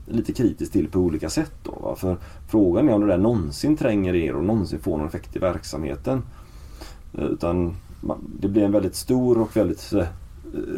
[0.05, 1.51] lite kritiskt till på olika sätt.
[1.63, 5.35] Då, För frågan är om det där någonsin tränger er och någonsin får någon effekt
[5.35, 6.21] i verksamheten.
[7.13, 7.75] Eh, utan
[8.39, 10.05] det blir en väldigt stor och väldigt eh,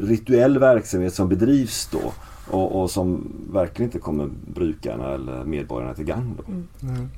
[0.02, 2.14] rituell verksamhet som bedrivs då.
[2.52, 6.38] Och, och som verkligen inte kommer brukarna eller medborgarna till gagn.
[6.82, 7.10] Mm.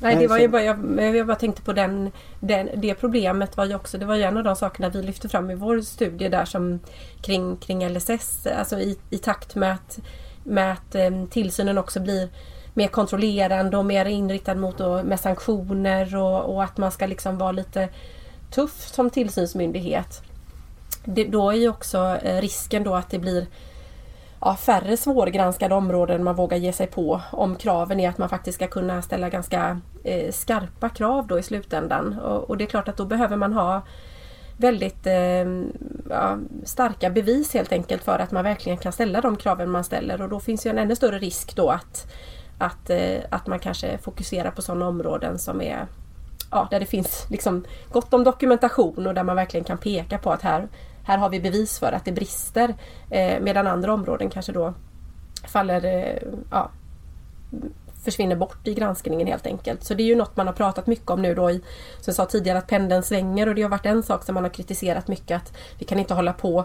[0.00, 3.64] Nej, det var ju bara, jag, jag bara tänkte på den, den, det problemet var
[3.64, 6.28] ju också, det var ju en av de sakerna vi lyfte fram i vår studie
[6.28, 6.80] där som
[7.22, 9.98] kring, kring LSS, alltså i, i takt med att,
[10.44, 12.28] med att um, tillsynen också blir
[12.74, 17.38] mer kontrollerande och mer inriktad mot då, med sanktioner och, och, att man ska liksom
[17.38, 17.88] vara lite
[18.50, 20.22] tuff som tillsynsmyndighet.
[21.04, 23.46] Det, då är ju också eh, risken då att det blir
[24.40, 28.56] ja, färre svårgranskade områden man vågar ge sig på om kraven är att man faktiskt
[28.56, 32.18] ska kunna ställa ganska eh, skarpa krav då i slutändan.
[32.18, 33.82] Och, och, det är klart att då behöver man ha
[34.56, 35.46] väldigt eh,
[36.10, 40.22] ja, starka bevis helt enkelt för att man verkligen kan ställa de kraven man ställer
[40.22, 42.12] och då finns ju en ännu större risk då att,
[42.58, 45.86] att, eh, att man kanske fokuserar på sådana områden som är
[46.50, 50.32] ja, där det finns liksom gott om dokumentation och där man verkligen kan peka på
[50.32, 50.68] att här,
[51.08, 52.74] här har vi bevis för att det brister.
[53.10, 54.74] Eh, medan andra områden kanske då
[55.46, 56.70] faller, eh, ja,
[58.04, 59.84] försvinner bort i granskningen helt enkelt.
[59.84, 61.54] Så det är ju något man har pratat mycket om nu då i,
[61.94, 64.44] som jag sa tidigare, att pendeln svänger och det har varit en sak som man
[64.44, 66.64] har kritiserat mycket att vi kan inte hålla på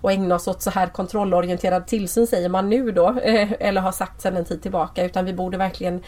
[0.00, 3.92] och ägna oss åt så här kontrollorienterad tillsyn säger man nu då, eh, eller har
[3.92, 6.02] sagt sedan en tid tillbaka, utan vi borde verkligen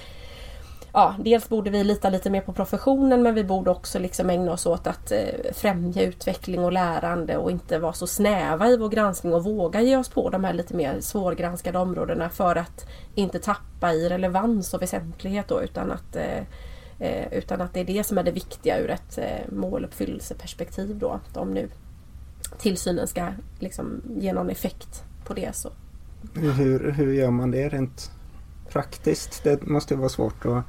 [0.92, 4.52] ja, dels borde vi lita lite mer på professionen men vi borde också liksom ägna
[4.52, 8.88] oss åt att eh, främja utveckling och lärande och inte vara så snäva i vår
[8.88, 13.38] granskning och våga ge oss på de här lite mer svårgranskade områdena för att inte
[13.38, 16.42] tappa i relevans och väsentlighet då utan att eh,
[16.98, 21.20] eh utan att det är det som är det viktiga ur ett eh, måluppfyllelseperspektiv då.
[21.34, 21.68] Om nu
[22.58, 23.28] tillsynen ska
[23.58, 25.70] liksom ge någon effekt på det så.
[26.34, 28.10] Hur, hur gör man det rent
[28.72, 29.44] praktiskt?
[29.44, 30.64] Det måste vara svårt att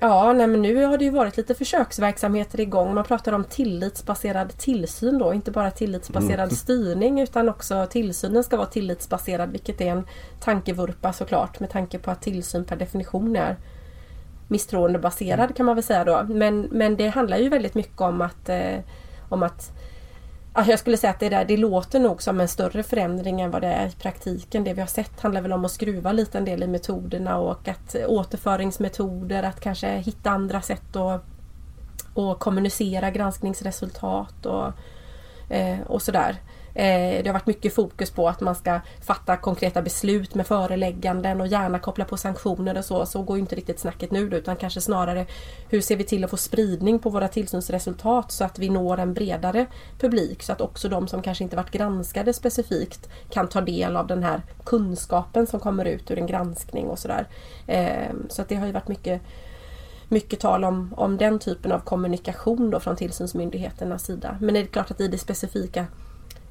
[0.00, 2.94] Ja, nej, men nu har det ju varit lite försöksverksamheter igång.
[2.94, 6.50] Man pratar om tillitsbaserad tillsyn då, inte bara tillitsbaserad mm.
[6.50, 10.06] styrning utan också tillsynen ska vara tillitsbaserad vilket är en
[10.40, 13.56] tankevurpa såklart med tanke på att tillsyn per definition är
[14.48, 16.26] misstroendebaserad kan man väl säga då.
[16.28, 18.78] Men, men det handlar ju väldigt mycket om att, eh,
[19.28, 19.72] om att
[20.54, 23.50] Alltså, jag skulle säga att det, där, det låter nog som en större förändring än
[23.50, 24.64] vad det är i praktiken.
[24.64, 27.68] Det vi har sett handlar väl om att skruva lite en del i metoderna och
[27.68, 31.24] att återföringsmetoder, att kanske hitta andra sätt att,
[32.14, 34.72] att kommunicera granskningsresultat och,
[35.54, 36.36] eh, och sådär.
[36.74, 41.40] Eh, det har varit mycket fokus på att man ska fatta konkreta beslut med förelägganden
[41.40, 43.06] och gärna koppla på sanktioner och så.
[43.06, 45.26] Så går inte riktigt snacket nu utan kanske snarare
[45.68, 49.14] hur ser vi till att få spridning på våra tillsynsresultat så att vi når en
[49.14, 49.66] bredare
[49.98, 54.06] publik så att också de som kanske inte varit granskade specifikt kan ta del av
[54.06, 57.26] den här kunskapen som kommer ut ur en granskning och sådär.
[57.66, 59.22] Eh, så att det har ju varit mycket
[60.08, 64.36] mycket tal om, om den typen av kommunikation då från tillsynsmyndigheternas sida.
[64.40, 65.86] Men det är klart att i det specifika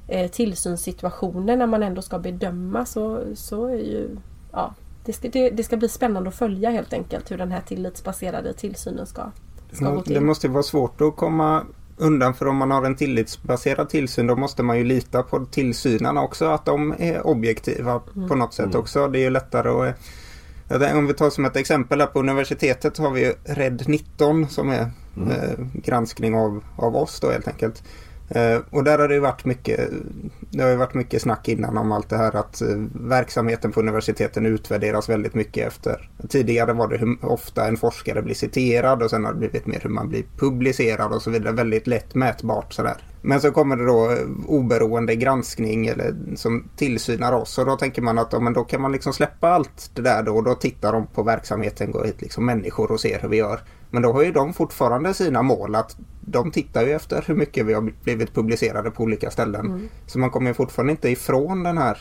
[0.08, 4.16] eh, tillsynssituationer när man ändå ska bedöma så, så är ju
[4.52, 7.60] ja, det ska, det, det, ska bli spännande att följa helt enkelt hur den här
[7.60, 9.22] tillitsbaserade tillsynen ska,
[9.72, 10.14] ska gå till.
[10.14, 11.64] Det måste vara svårt att komma
[11.96, 16.22] undan för om man har en tillitsbaserad tillsyn då måste man ju lita på tillsynarna
[16.22, 18.28] också att de är objektiva mm.
[18.28, 18.80] på något sätt mm.
[18.80, 19.08] också.
[19.08, 19.68] Det är ju lättare
[20.68, 24.70] att om vi tar som ett exempel här på universitetet har vi RED 19 som
[24.70, 25.30] är mm.
[25.30, 27.82] eh, granskning av, av oss då helt enkelt.
[28.34, 29.90] Eh, och där har det varit mycket,
[30.50, 34.46] det har varit mycket snack innan om allt det här att eh, verksamheten på universiteten
[34.46, 36.10] utvärderas väldigt mycket efter.
[36.28, 39.80] Tidigare var det hur ofta en forskare blir citerad och sen har det blivit mer
[39.82, 41.52] hur man blir publicerad och så vidare.
[41.52, 42.96] Väldigt lätt mätbart sådär.
[43.22, 48.02] Men så kommer det då eh, oberoende granskning eller, som tillsynar oss och då tänker
[48.02, 50.54] man att ja, men då kan man liksom släppa allt det där då och då
[50.54, 53.60] tittar de på verksamheten, går hit liksom människor och ser hur vi gör.
[53.92, 57.66] Men då har ju de fortfarande sina mål att de tittar ju efter hur mycket
[57.66, 59.66] vi har blivit publicerade på olika ställen.
[59.66, 59.88] Mm.
[60.06, 61.98] Så man kommer fortfarande inte ifrån den här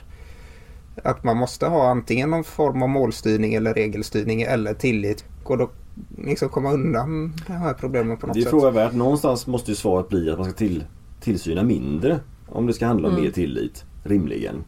[1.04, 5.26] att man måste ha antingen någon form av målstyrning eller regelstyrning eller tillit.
[5.44, 5.70] Och då
[6.18, 8.44] liksom komma undan de här problemen på något sätt.
[8.44, 8.94] Det är fråga värt.
[8.94, 10.84] Någonstans måste ju svaret bli att man ska till,
[11.22, 12.20] tillsyna mindre.
[12.48, 13.26] Om det ska handla om mm.
[13.26, 13.84] mer tillit.
[14.04, 14.64] Rimligen.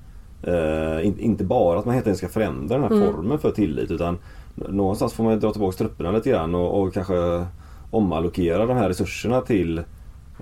[0.47, 3.13] Uh, in, inte bara att man helt enkelt ska förändra den här mm.
[3.13, 4.17] formen för tillit utan
[4.55, 7.45] någonstans får man dra tillbaka trupperna lite grann och, och kanske
[7.91, 9.77] omallokera de här resurserna till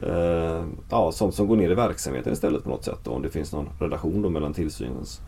[0.02, 3.00] eh, ja, sånt som går ner i verksamheten istället på något sätt.
[3.04, 5.22] Då, om det finns någon relation då mellan tillsynens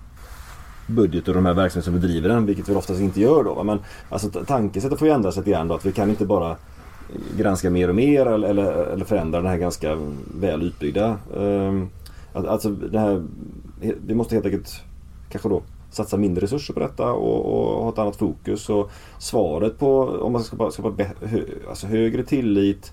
[0.88, 3.64] budget och de här verksamheter som bedriver den, vilket vi oftast inte gör då.
[3.64, 6.56] Men alltså, tankesättet får ju ändras lite grann då, att vi kan inte bara
[7.38, 9.98] granska mer och mer eller, eller, eller förändra den här ganska
[10.40, 11.18] väl utbyggda.
[11.36, 11.84] Eh,
[12.34, 13.24] alltså det här,
[14.06, 14.82] vi måste helt enkelt
[15.30, 15.62] kanske då
[15.96, 18.70] satsa mindre resurser på detta och, och ha ett annat fokus.
[18.70, 22.92] Och svaret på om man ska skapa hö, alltså högre tillit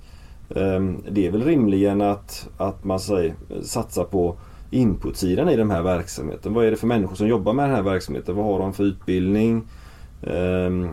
[0.57, 4.37] ehm, det är väl rimligen att, att man säger, satsar på
[4.71, 6.55] inputsidan i den här verksamheten.
[6.55, 8.37] Vad är det för människor som jobbar med den här verksamheten?
[8.37, 9.63] Vad har de för utbildning?
[10.23, 10.89] Ehm,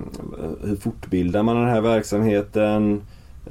[0.63, 3.01] hur fortbildar man den här verksamheten?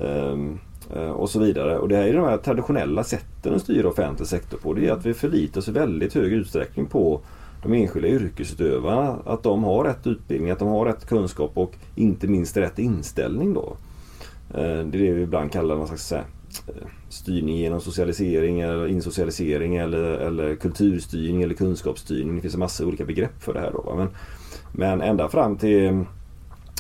[0.01, 0.59] Ehm,
[0.95, 1.79] eh, och så vidare.
[1.79, 4.73] Och det här är de här traditionella sätten att styra offentlig sektor på.
[4.73, 7.21] Det är att vi förlitar oss i väldigt hög utsträckning på
[7.62, 12.27] de enskilda yrkesutövarna att de har rätt utbildning, att de har rätt kunskap och inte
[12.27, 13.77] minst rätt inställning då.
[14.51, 16.23] Eh, det är det vi ibland kallar någon slags eh,
[17.09, 22.37] styrning genom socialisering eller insocialisering eller, eller kulturstyrning eller kunskapsstyrning.
[22.37, 23.73] Det finns en massa olika begrepp för det här.
[23.73, 23.95] Då.
[23.97, 24.09] Men,
[24.73, 26.05] men ända fram till,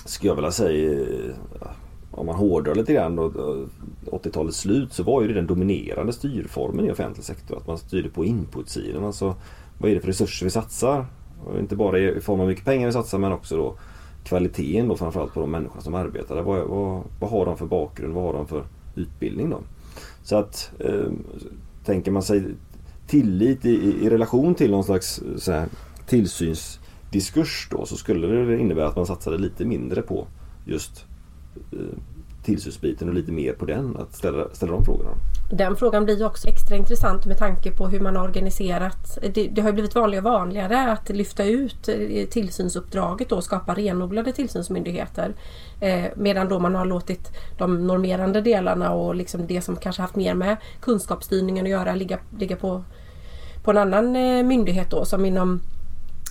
[0.04, 1.66] skulle jag vilja säga, eh,
[2.10, 6.90] om man hårdrar lite grann, 80-talets slut så var ju det den dominerande styrformen i
[6.90, 7.56] offentlig sektor.
[7.56, 9.04] Att man styrde på inputsidan.
[9.04, 9.34] Alltså
[9.78, 11.06] vad är det för resurser vi satsar?
[11.44, 13.76] Och inte bara i form av mycket pengar vi satsar men också då
[14.24, 16.42] kvaliteten då framförallt på de människor som arbetar där.
[16.42, 18.14] Vad, vad, vad, har de för bakgrund?
[18.14, 19.60] Vad har de för utbildning då?
[20.22, 21.10] Så att eh,
[21.84, 22.44] tänker man sig
[23.06, 25.68] tillit i, i, relation till någon slags eh, så här,
[26.06, 30.26] tillsynsdiskurs då så skulle det innebära att man satsade lite mindre på
[30.64, 31.04] just
[31.72, 31.98] eh,
[32.44, 35.10] tillsynsbiten och lite mer på den, att ställa, ställa de frågorna.
[35.50, 39.18] Den frågan blir också extra intressant med tanke på hur man har organiserat.
[39.34, 44.32] Det, det har blivit vanligare och vanligare att lyfta ut eh, tillsynsuppdraget och skapa renodlade
[44.32, 45.34] tillsynsmyndigheter.
[45.80, 50.16] Eh, medan då man har låtit de normerande delarna och liksom det som kanske haft
[50.16, 52.84] mer med kunskapsstyrningen att göra ligga, ligga på,
[53.64, 55.60] på en annan eh, myndighet då som inom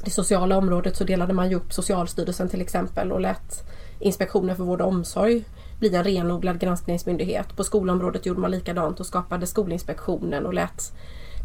[0.03, 3.63] det sociala området så delade man ju upp Socialstyrelsen till exempel och lät
[3.99, 5.43] Inspektionen för vård och omsorg
[5.79, 7.55] bli en renodlad granskningsmyndighet.
[7.55, 10.93] På skolområdet gjorde man likadant och skapade Skolinspektionen och lät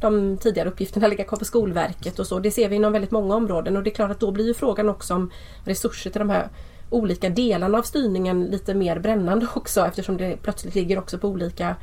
[0.01, 2.39] de tidigare uppgifterna ligga kvar på Skolverket och så.
[2.39, 4.55] Det ser vi inom väldigt många områden och det är klart att då blir ju
[4.55, 5.31] frågan också om
[5.65, 6.49] resurser till de här
[6.91, 11.77] olika delarna av styrningen lite mer brännande också eftersom det plötsligt ligger också på olika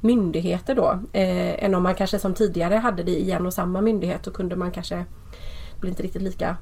[0.00, 0.98] myndigheter då.
[1.12, 4.22] Eh, än om man kanske som tidigare hade det i en och samma myndighet.
[4.22, 5.04] Då kunde man kanske
[5.80, 6.56] bli inte riktigt lika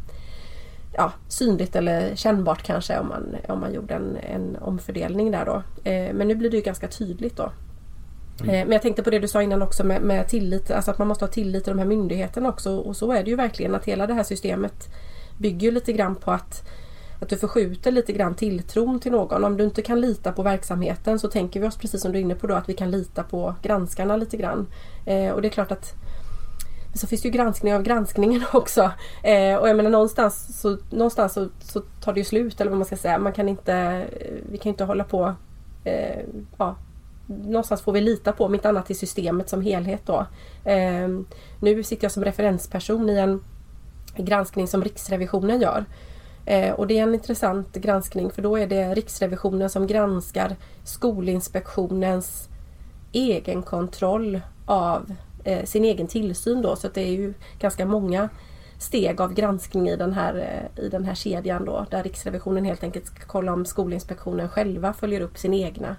[0.92, 5.62] ja, synligt eller kännbart kanske om man, om man gjorde en, en omfördelning där då.
[5.90, 7.52] Eh, men nu blir det ju ganska tydligt då.
[8.42, 8.54] Mm.
[8.54, 10.98] Eh, men jag tänkte på det du sa innan också med, med tillit, alltså att
[10.98, 13.74] man måste ha tillit till de här myndigheterna också och så är det ju verkligen
[13.74, 14.88] att hela det här systemet
[15.38, 16.68] bygger lite grann på att
[17.20, 19.44] att du förskjuter lite grann tilltron till någon.
[19.44, 22.22] Om du inte kan lita på verksamheten så tänker vi oss precis som du är
[22.22, 24.66] inne på då att vi kan lita på granskarna lite grann.
[25.06, 25.94] Eh, och det är klart att
[26.94, 28.90] så finns det ju granskning av granskningen också.
[29.22, 32.78] Eh, och jag menar någonstans, så, någonstans så, så, tar det ju slut eller vad
[32.78, 33.18] man ska säga.
[33.18, 35.34] Man kan inte, eh, vi kan inte hålla på
[35.84, 36.24] eh,
[36.58, 36.76] ja,
[37.26, 40.26] någonstans får vi lita på, om inte annat till systemet som helhet då.
[40.64, 41.08] Eh,
[41.60, 43.44] nu sitter jag som referensperson i en
[44.16, 45.84] granskning som Riksrevisionen gör.
[46.44, 52.48] Eh, och det är en intressant granskning för då är det Riksrevisionen som granskar Skolinspektionens
[53.12, 55.14] egenkontroll av
[55.48, 56.76] eh, sin egen tillsyn då.
[56.76, 58.28] Så det är ju ganska många
[58.78, 61.86] steg av granskning i den här, eh, i den här kedjan då.
[61.90, 65.96] Där Riksrevisionen helt enkelt ska kolla om Skolinspektionen själva följer upp sin egna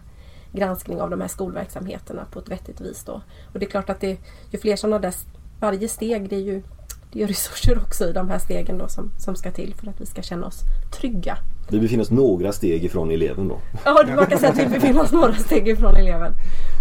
[0.52, 3.22] granskning av de här skolverksamheterna på ett vettigt vis då.
[3.54, 4.18] Och det är klart att det,
[4.52, 5.14] ju fler sådana där,
[5.60, 6.64] varje steg det är ju
[7.12, 10.02] det är resurser också i de här stegen då som, som ska till för att
[10.02, 10.62] vi ska känna oss
[11.00, 11.38] trygga.
[11.70, 13.60] Vi befinner oss några steg ifrån eleven då?
[13.86, 16.34] Ja, man kan säga att vi befinner oss några steg ifrån eleven.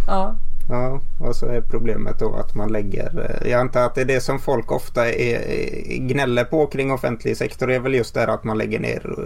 [0.06, 0.36] Ja.
[0.70, 3.30] Ja, och så är problemet då att man lägger...
[3.30, 7.36] Eh, jag antar att det är det som folk ofta är, gnäller på kring offentlig
[7.36, 7.66] sektor.
[7.66, 9.16] Det är väl just det att man lägger ner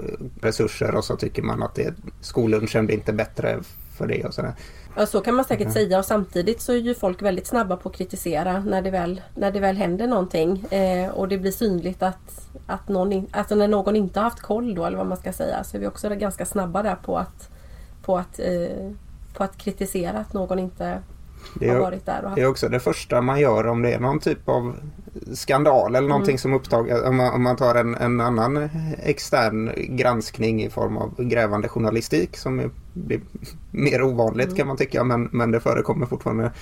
[0.40, 3.58] resurser och så tycker man att det, skollunchen blir inte bättre
[3.98, 4.54] för det och sådär.
[4.96, 5.74] Ja så kan man säkert mm.
[5.74, 9.20] säga och samtidigt så är ju folk väldigt snabba på att kritisera när det väl,
[9.34, 10.64] när det väl händer någonting.
[10.70, 14.40] Eh, och det blir synligt att, att någon, in, alltså när någon inte har haft
[14.40, 17.18] koll då eller vad man ska säga så är vi också ganska snabba där på
[17.18, 17.50] att,
[18.02, 18.90] på att, eh,
[19.34, 21.02] på att kritisera att någon inte
[21.54, 22.24] det är, har varit där.
[22.24, 24.76] Och det är också det första man gör om det är någon typ av
[25.32, 26.38] skandal eller någonting mm.
[26.38, 27.02] som upptaget.
[27.02, 28.68] Om man, om man tar en, en, annan
[29.02, 33.20] extern granskning i form av grävande journalistik som blir
[33.70, 34.56] mer ovanligt mm.
[34.56, 36.52] kan man tycka men, men det förekommer fortfarande.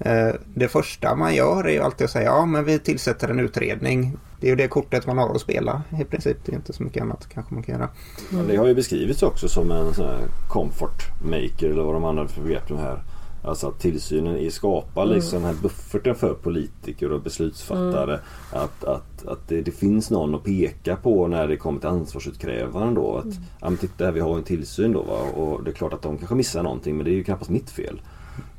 [0.00, 3.40] Eh, det första man gör är ju alltid att säga ja men vi tillsätter en
[3.40, 4.16] utredning.
[4.40, 6.36] Det är ju det kortet man har att spela i princip.
[6.44, 7.88] Det är inte så mycket annat kanske man kan göra.
[8.32, 8.48] Mm.
[8.48, 12.32] det har ju beskrivits också som en sån här comfort maker eller vad de använder
[12.32, 13.02] för begrepp de här
[13.42, 15.14] Alltså att tillsynen är skapar mm.
[15.14, 18.12] liksom den här bufferten för politiker och beslutsfattare.
[18.12, 18.64] Mm.
[18.64, 23.00] Att, att, att det, det, finns någon att peka på när det kommer till ansvarsutkrävande
[23.00, 23.16] då.
[23.16, 23.36] Att, mm.
[23.60, 25.42] ja men titta här, vi har en tillsyn då va?
[25.42, 27.70] och det är klart att de kanske missar någonting men det är ju knappast mitt
[27.70, 28.00] fel.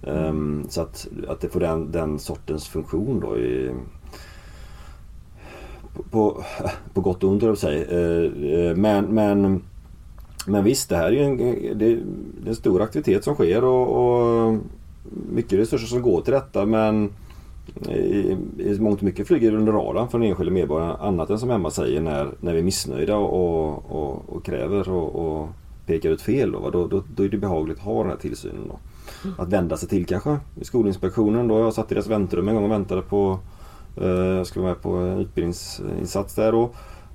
[0.01, 3.71] Um, så att, att det får den, den sortens funktion då i,
[6.11, 6.43] på,
[6.93, 7.85] på gott och ont jag säga.
[7.85, 9.61] Uh, men, men
[10.49, 11.37] men visst, det här är ju en,
[11.77, 11.99] det, är
[12.47, 14.57] en stor aktivitet som sker och, och
[15.31, 17.09] mycket resurser som går till detta men
[17.89, 21.51] i, i mångt och mycket flyger under radarn för den enskilde medborgaren annat än som
[21.51, 25.49] Emma säger när, när vi är missnöjda och, och, och kräver och, och,
[25.85, 26.51] pekar ut fel.
[26.51, 28.67] Då, då, då, då, är det behagligt att ha den här tillsynen.
[28.67, 28.79] Då.
[29.37, 31.47] Att vända sig till kanske i Skolinspektionen.
[31.47, 31.59] Då.
[31.59, 33.39] Jag satt i deras väntrum en gång och väntade på
[34.01, 36.51] eh, jag skulle vara med på en utbildningsinsats där.
[36.51, 36.69] Då.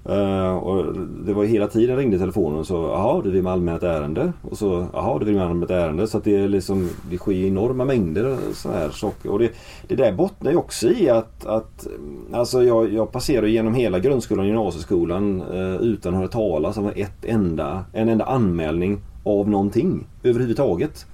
[0.08, 0.94] Uh, och
[1.26, 4.58] det var hela tiden ringde telefonen och så jaha du vill med allmänt ärende och
[4.58, 7.84] så jaha du vill med allmänt ärende så att det är liksom Det sker enorma
[7.84, 9.50] mängder sådana här saker och det,
[9.88, 11.86] det där bottnar ju också i att, att
[12.32, 16.90] Alltså jag, jag passerar genom hela grundskolan och gymnasieskolan uh, utan att höra talas om
[16.96, 21.06] ett enda, en enda anmälning av någonting överhuvudtaget.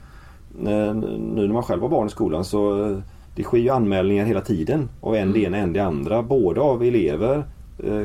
[0.63, 2.97] Uh, nu när man själv har barn i skolan så
[3.37, 6.23] det sker ju anmälningar hela tiden av en det ena en det andra.
[6.23, 7.45] Både av elever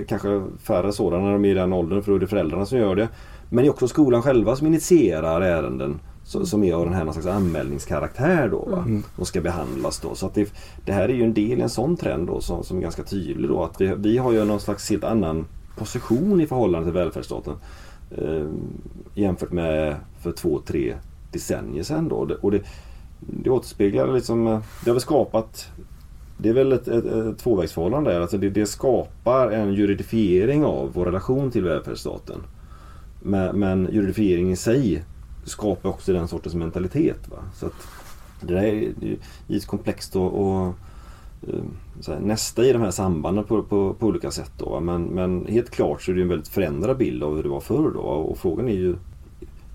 [0.07, 2.77] kanske färre sådana när de är i den åldern för då är det föräldrarna som
[2.77, 3.09] gör det.
[3.49, 7.13] Men det är också skolan själva som initierar ärenden som, är av den här någon
[7.13, 8.65] slags anmälningskaraktär då.
[8.71, 8.77] Va?
[8.77, 9.03] Mm.
[9.15, 10.15] Som ska behandlas då.
[10.15, 10.53] Så att det,
[10.85, 13.03] det, här är ju en del i en sån trend då som, som är ganska
[13.03, 13.63] tydlig då.
[13.63, 15.45] Att vi, vi har ju någon slags helt annan
[15.77, 17.53] position i förhållande till välfärdsstaten.
[18.11, 18.47] Eh,
[19.13, 20.95] jämfört med för två, tre
[21.31, 22.29] decennier sedan då.
[22.41, 22.61] Och det,
[23.19, 25.67] det återspeglar liksom, eh, det har väl skapat
[26.37, 28.21] det är väl ett, ett, ett tvåvägsförhållande.
[28.21, 32.41] Alltså det, det, skapar en juridifiering av vår relation till välfärdsstaten.
[33.21, 35.03] Men, men juridifiering i sig
[35.43, 37.29] skapar också den sortens mentalitet.
[37.29, 37.37] Va?
[37.55, 37.87] Så att
[38.41, 40.67] det där är givetvis komplext och, och
[41.47, 41.63] eh,
[42.07, 44.51] här, nästa i de här sambanden på, på, på olika sätt.
[44.57, 47.49] Då, men, men, helt klart så är det en väldigt förändrad bild av hur det
[47.49, 47.91] var förr.
[47.93, 48.95] Då, och frågan är ju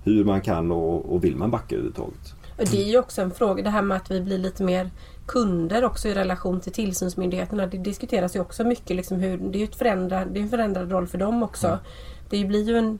[0.04, 2.34] hur man kan och, och vill man backa överhuvudtaget.
[2.56, 4.90] Det är ju också en fråga det här med att vi blir lite mer
[5.31, 7.66] kunder också i relation till tillsynsmyndigheterna.
[7.66, 8.97] Det diskuteras ju också mycket.
[8.97, 11.66] Liksom hur, det är ju ett förändrad, det är en förändrad roll för dem också.
[11.66, 11.78] Mm.
[12.31, 12.99] Det blir ju en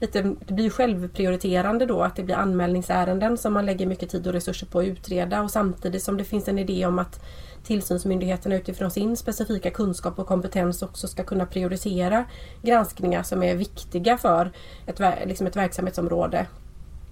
[0.00, 4.32] lite, det blir självprioriterande då att det blir anmälningsärenden som man lägger mycket tid och
[4.32, 7.20] resurser på att utreda och samtidigt som det finns en idé om att
[7.64, 12.24] tillsynsmyndigheterna utifrån sin specifika kunskap och kompetens också ska kunna prioritera
[12.62, 14.52] granskningar som är viktiga för
[14.86, 16.46] ett, liksom ett verksamhetsområde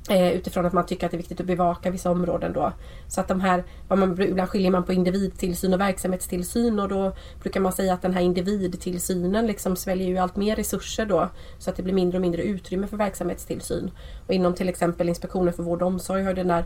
[0.09, 2.72] Eh, utifrån att man tycker att det är viktigt att bevaka vissa områden då.
[3.09, 7.61] Så att de här, man, ibland skiljer man på individtillsyn och verksamhetstillsyn och då brukar
[7.61, 11.28] man säga att den här individtillsynen liksom sväljer ju allt mer resurser då.
[11.59, 13.90] Så att det blir mindre och mindre utrymme för verksamhetstillsyn.
[14.26, 16.64] Och inom till exempel Inspektionen för vård och omsorg har den där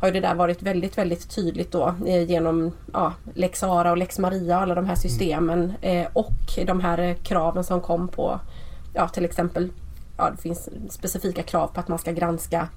[0.00, 4.18] har det där varit väldigt, väldigt tydligt då eh, genom ja, Lex Ara och Lex
[4.18, 8.40] Maria och alla de här systemen eh, och de här kraven som kom på
[8.94, 9.70] ja, till exempel
[10.18, 12.68] ja, det finns specifika krav på att man ska granska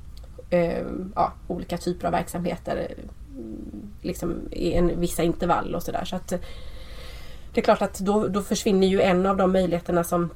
[0.50, 0.86] eh,
[1.16, 2.94] ja, olika typer av verksamheter
[3.38, 6.06] mm, liksom i en, vissa intervall och sådär.
[6.06, 6.40] Så att eh,
[7.54, 10.30] det är klart att då, då försvinner ju en av de möjligheterna som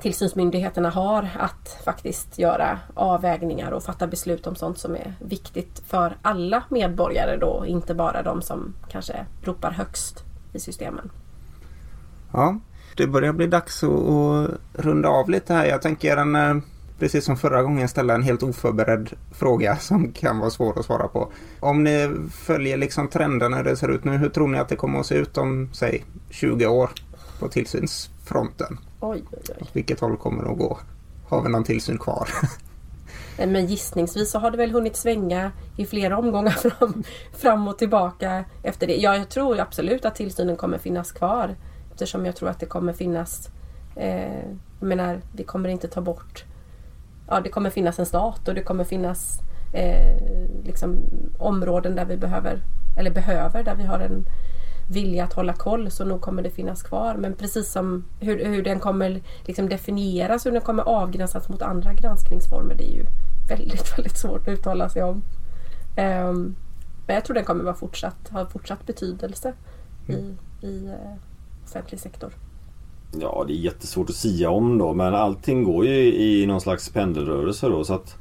[0.00, 6.16] tillsynsmyndigheterna har att faktiskt göra avvägningar och fatta beslut om sånt som är viktigt för
[6.22, 11.10] alla medborgare då, inte bara de som kanske ropar högst i systemen.
[12.32, 12.58] Ja,
[12.98, 15.66] det börjar bli dags att, runda av lite här.
[15.66, 16.56] Jag tänker en, eh,
[16.98, 21.08] precis som förra gången, ställa en helt oförberedd fråga som kan vara svår att svara
[21.08, 21.32] på.
[21.60, 24.76] Om ni följer liksom trenden hur det ser ut nu, hur tror ni att det
[24.76, 26.90] kommer att se ut om, säg, 20 år
[27.38, 28.78] på tillsynsfronten?
[29.00, 29.56] Oj, oj, oj.
[29.60, 30.78] Åt vilket håll kommer det att gå?
[31.28, 32.28] Har vi någon tillsyn kvar?
[33.46, 37.04] Men gissningsvis så har det väl hunnit svänga i flera omgångar fram,
[37.36, 38.96] fram och tillbaka efter det.
[38.96, 41.56] Ja, jag tror absolut att tillsynen kommer finnas kvar
[41.98, 43.50] eftersom jag tror att det kommer finnas
[43.96, 44.44] eh,
[44.80, 46.44] jag menar, vi kommer inte ta bort
[47.28, 49.40] Ja, det kommer finnas en stat och det kommer finnas
[49.72, 50.22] eh,
[50.64, 50.98] liksom,
[51.38, 52.60] områden där vi behöver
[52.96, 54.26] eller behöver, där vi har en
[54.90, 57.14] vilja att hålla koll så nog kommer det finnas kvar.
[57.14, 61.92] Men precis som hur, hur den kommer liksom definieras, hur den kommer avgränsas mot andra
[61.92, 63.06] granskningsformer det är ju
[63.48, 65.22] väldigt, väldigt svårt att uttala sig om.
[65.96, 66.56] Um,
[67.06, 69.52] men jag tror den kommer vara fortsatt, ha fortsatt betydelse
[70.08, 70.20] mm.
[70.60, 71.27] i, i uh,
[71.68, 72.32] offentlig sektor?
[73.20, 76.88] Ja, det är jättesvårt att sia om då men allting går ju i någon slags
[76.88, 78.16] pendelrörelse då så att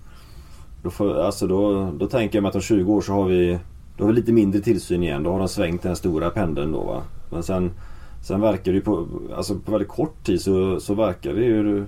[0.84, 3.60] då, får, alltså då, då tänker jag mig att om 20 år så har vi
[3.98, 5.24] Då har vi lite mindre tillsyn igen.
[5.24, 7.04] Då har de svängt den stora pendeln då va.
[7.30, 7.72] Men sen
[8.28, 11.86] Sen verkar det ju på, alltså på väldigt kort tid så, så verkar det ju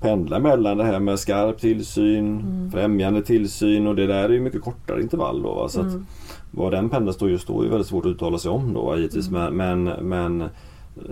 [0.00, 2.70] pendla mellan det här med skarp tillsyn, mm.
[2.70, 5.54] främjande tillsyn och det där är ju mycket kortare intervall då.
[5.54, 5.68] Va?
[5.68, 5.92] Så mm.
[5.92, 6.00] att,
[6.50, 9.28] var den pendeln står just då är väldigt svårt att uttala sig om då givetvis.
[9.28, 9.54] Mm.
[9.54, 10.48] Men, men, men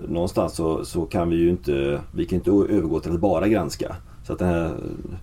[0.08, 3.96] någonstans så, så kan vi ju inte, vi kan inte övergå till att bara granska.
[4.26, 4.74] Så att det här,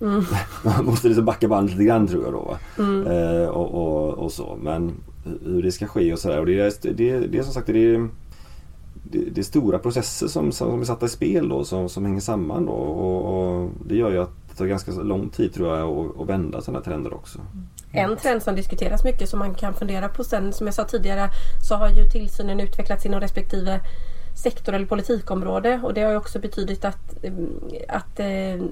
[0.01, 0.23] mm.
[0.63, 2.57] man måste liksom backa bandet lite grann tror jag då.
[2.83, 3.07] Mm.
[3.07, 4.57] Eh, och, och, och, så.
[4.61, 4.91] Men
[5.45, 6.45] hur det ska ske och sådär.
[6.45, 8.09] Det, är, det, det är som sagt det är,
[9.03, 12.19] det, det är stora processer som, som är satta i spel då som, som hänger
[12.19, 12.71] samman då.
[12.71, 16.29] Och, och det gör ju att det tar ganska lång tid tror jag att, att
[16.29, 17.39] vända sådana trender också.
[17.91, 21.29] En trend som diskuteras mycket som man kan fundera på sen som jag sa tidigare
[21.67, 23.79] så har ju tillsynen utvecklats inom respektive
[24.33, 27.33] sektor eller politikområde och det har också betydit att, eh,
[27.87, 28.65] att eh,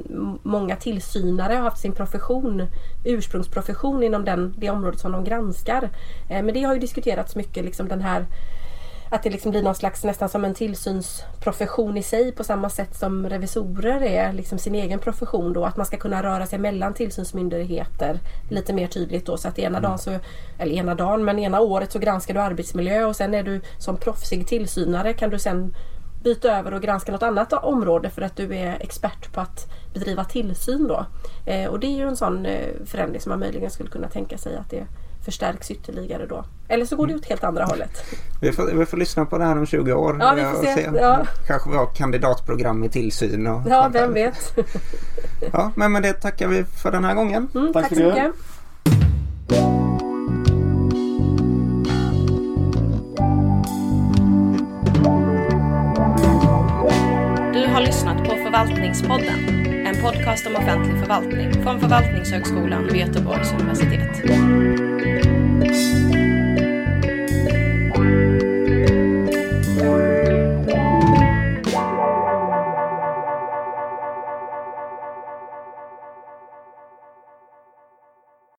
[0.44, 2.68] många tillsynare har haft sin profession,
[3.04, 5.90] ursprungsprofession inom den, det området som de granskar.
[6.30, 8.26] Eh, men det har ju diskuterats mycket, liksom den här
[9.10, 12.96] att det liksom blir någon slags nästan som en tillsynsprofession i sig på samma sätt
[12.96, 15.66] som revisorer är liksom sin egen profession då.
[15.66, 19.38] Att man ska kunna röra sig mellan tillsynsmyndigheter lite mer tydligt då.
[19.38, 20.20] Så att ena dagen så,
[20.60, 23.98] eller ena dagen, men ena året så granskar du arbetsmiljö och sen är du som
[23.98, 25.76] proffsig tillsynare kan du sen
[26.24, 30.24] byta över och granska något annat område för att du är expert på att bedriva
[30.24, 31.06] tillsyn då.
[31.46, 34.38] Eh, och det är ju en sån eh, förändring som man möjligen skulle kunna tänka
[34.38, 34.86] sig att det
[35.26, 36.46] förstärks ytterligare då.
[36.68, 38.04] Eller så går det åt helt andra hållet.
[38.42, 40.18] Vi får, vi får lyssna på det här om 20 år.
[40.20, 40.74] Ja, vi får se.
[40.74, 40.90] se.
[40.96, 41.26] Ja.
[41.48, 43.48] Kanske vi har kandidatprogram i tillsyn.
[43.48, 44.58] Och ja, vem vet.
[45.54, 47.48] ja, men med det tackar vi för den här gången.
[47.56, 48.34] Mm, tack, tack så mycket.
[57.54, 59.59] Du har lyssnat på Förvaltningspodden.
[59.90, 65.39] En podcast om offentlig förvaltning från Förvaltningshögskolan vid Göteborgs universitet.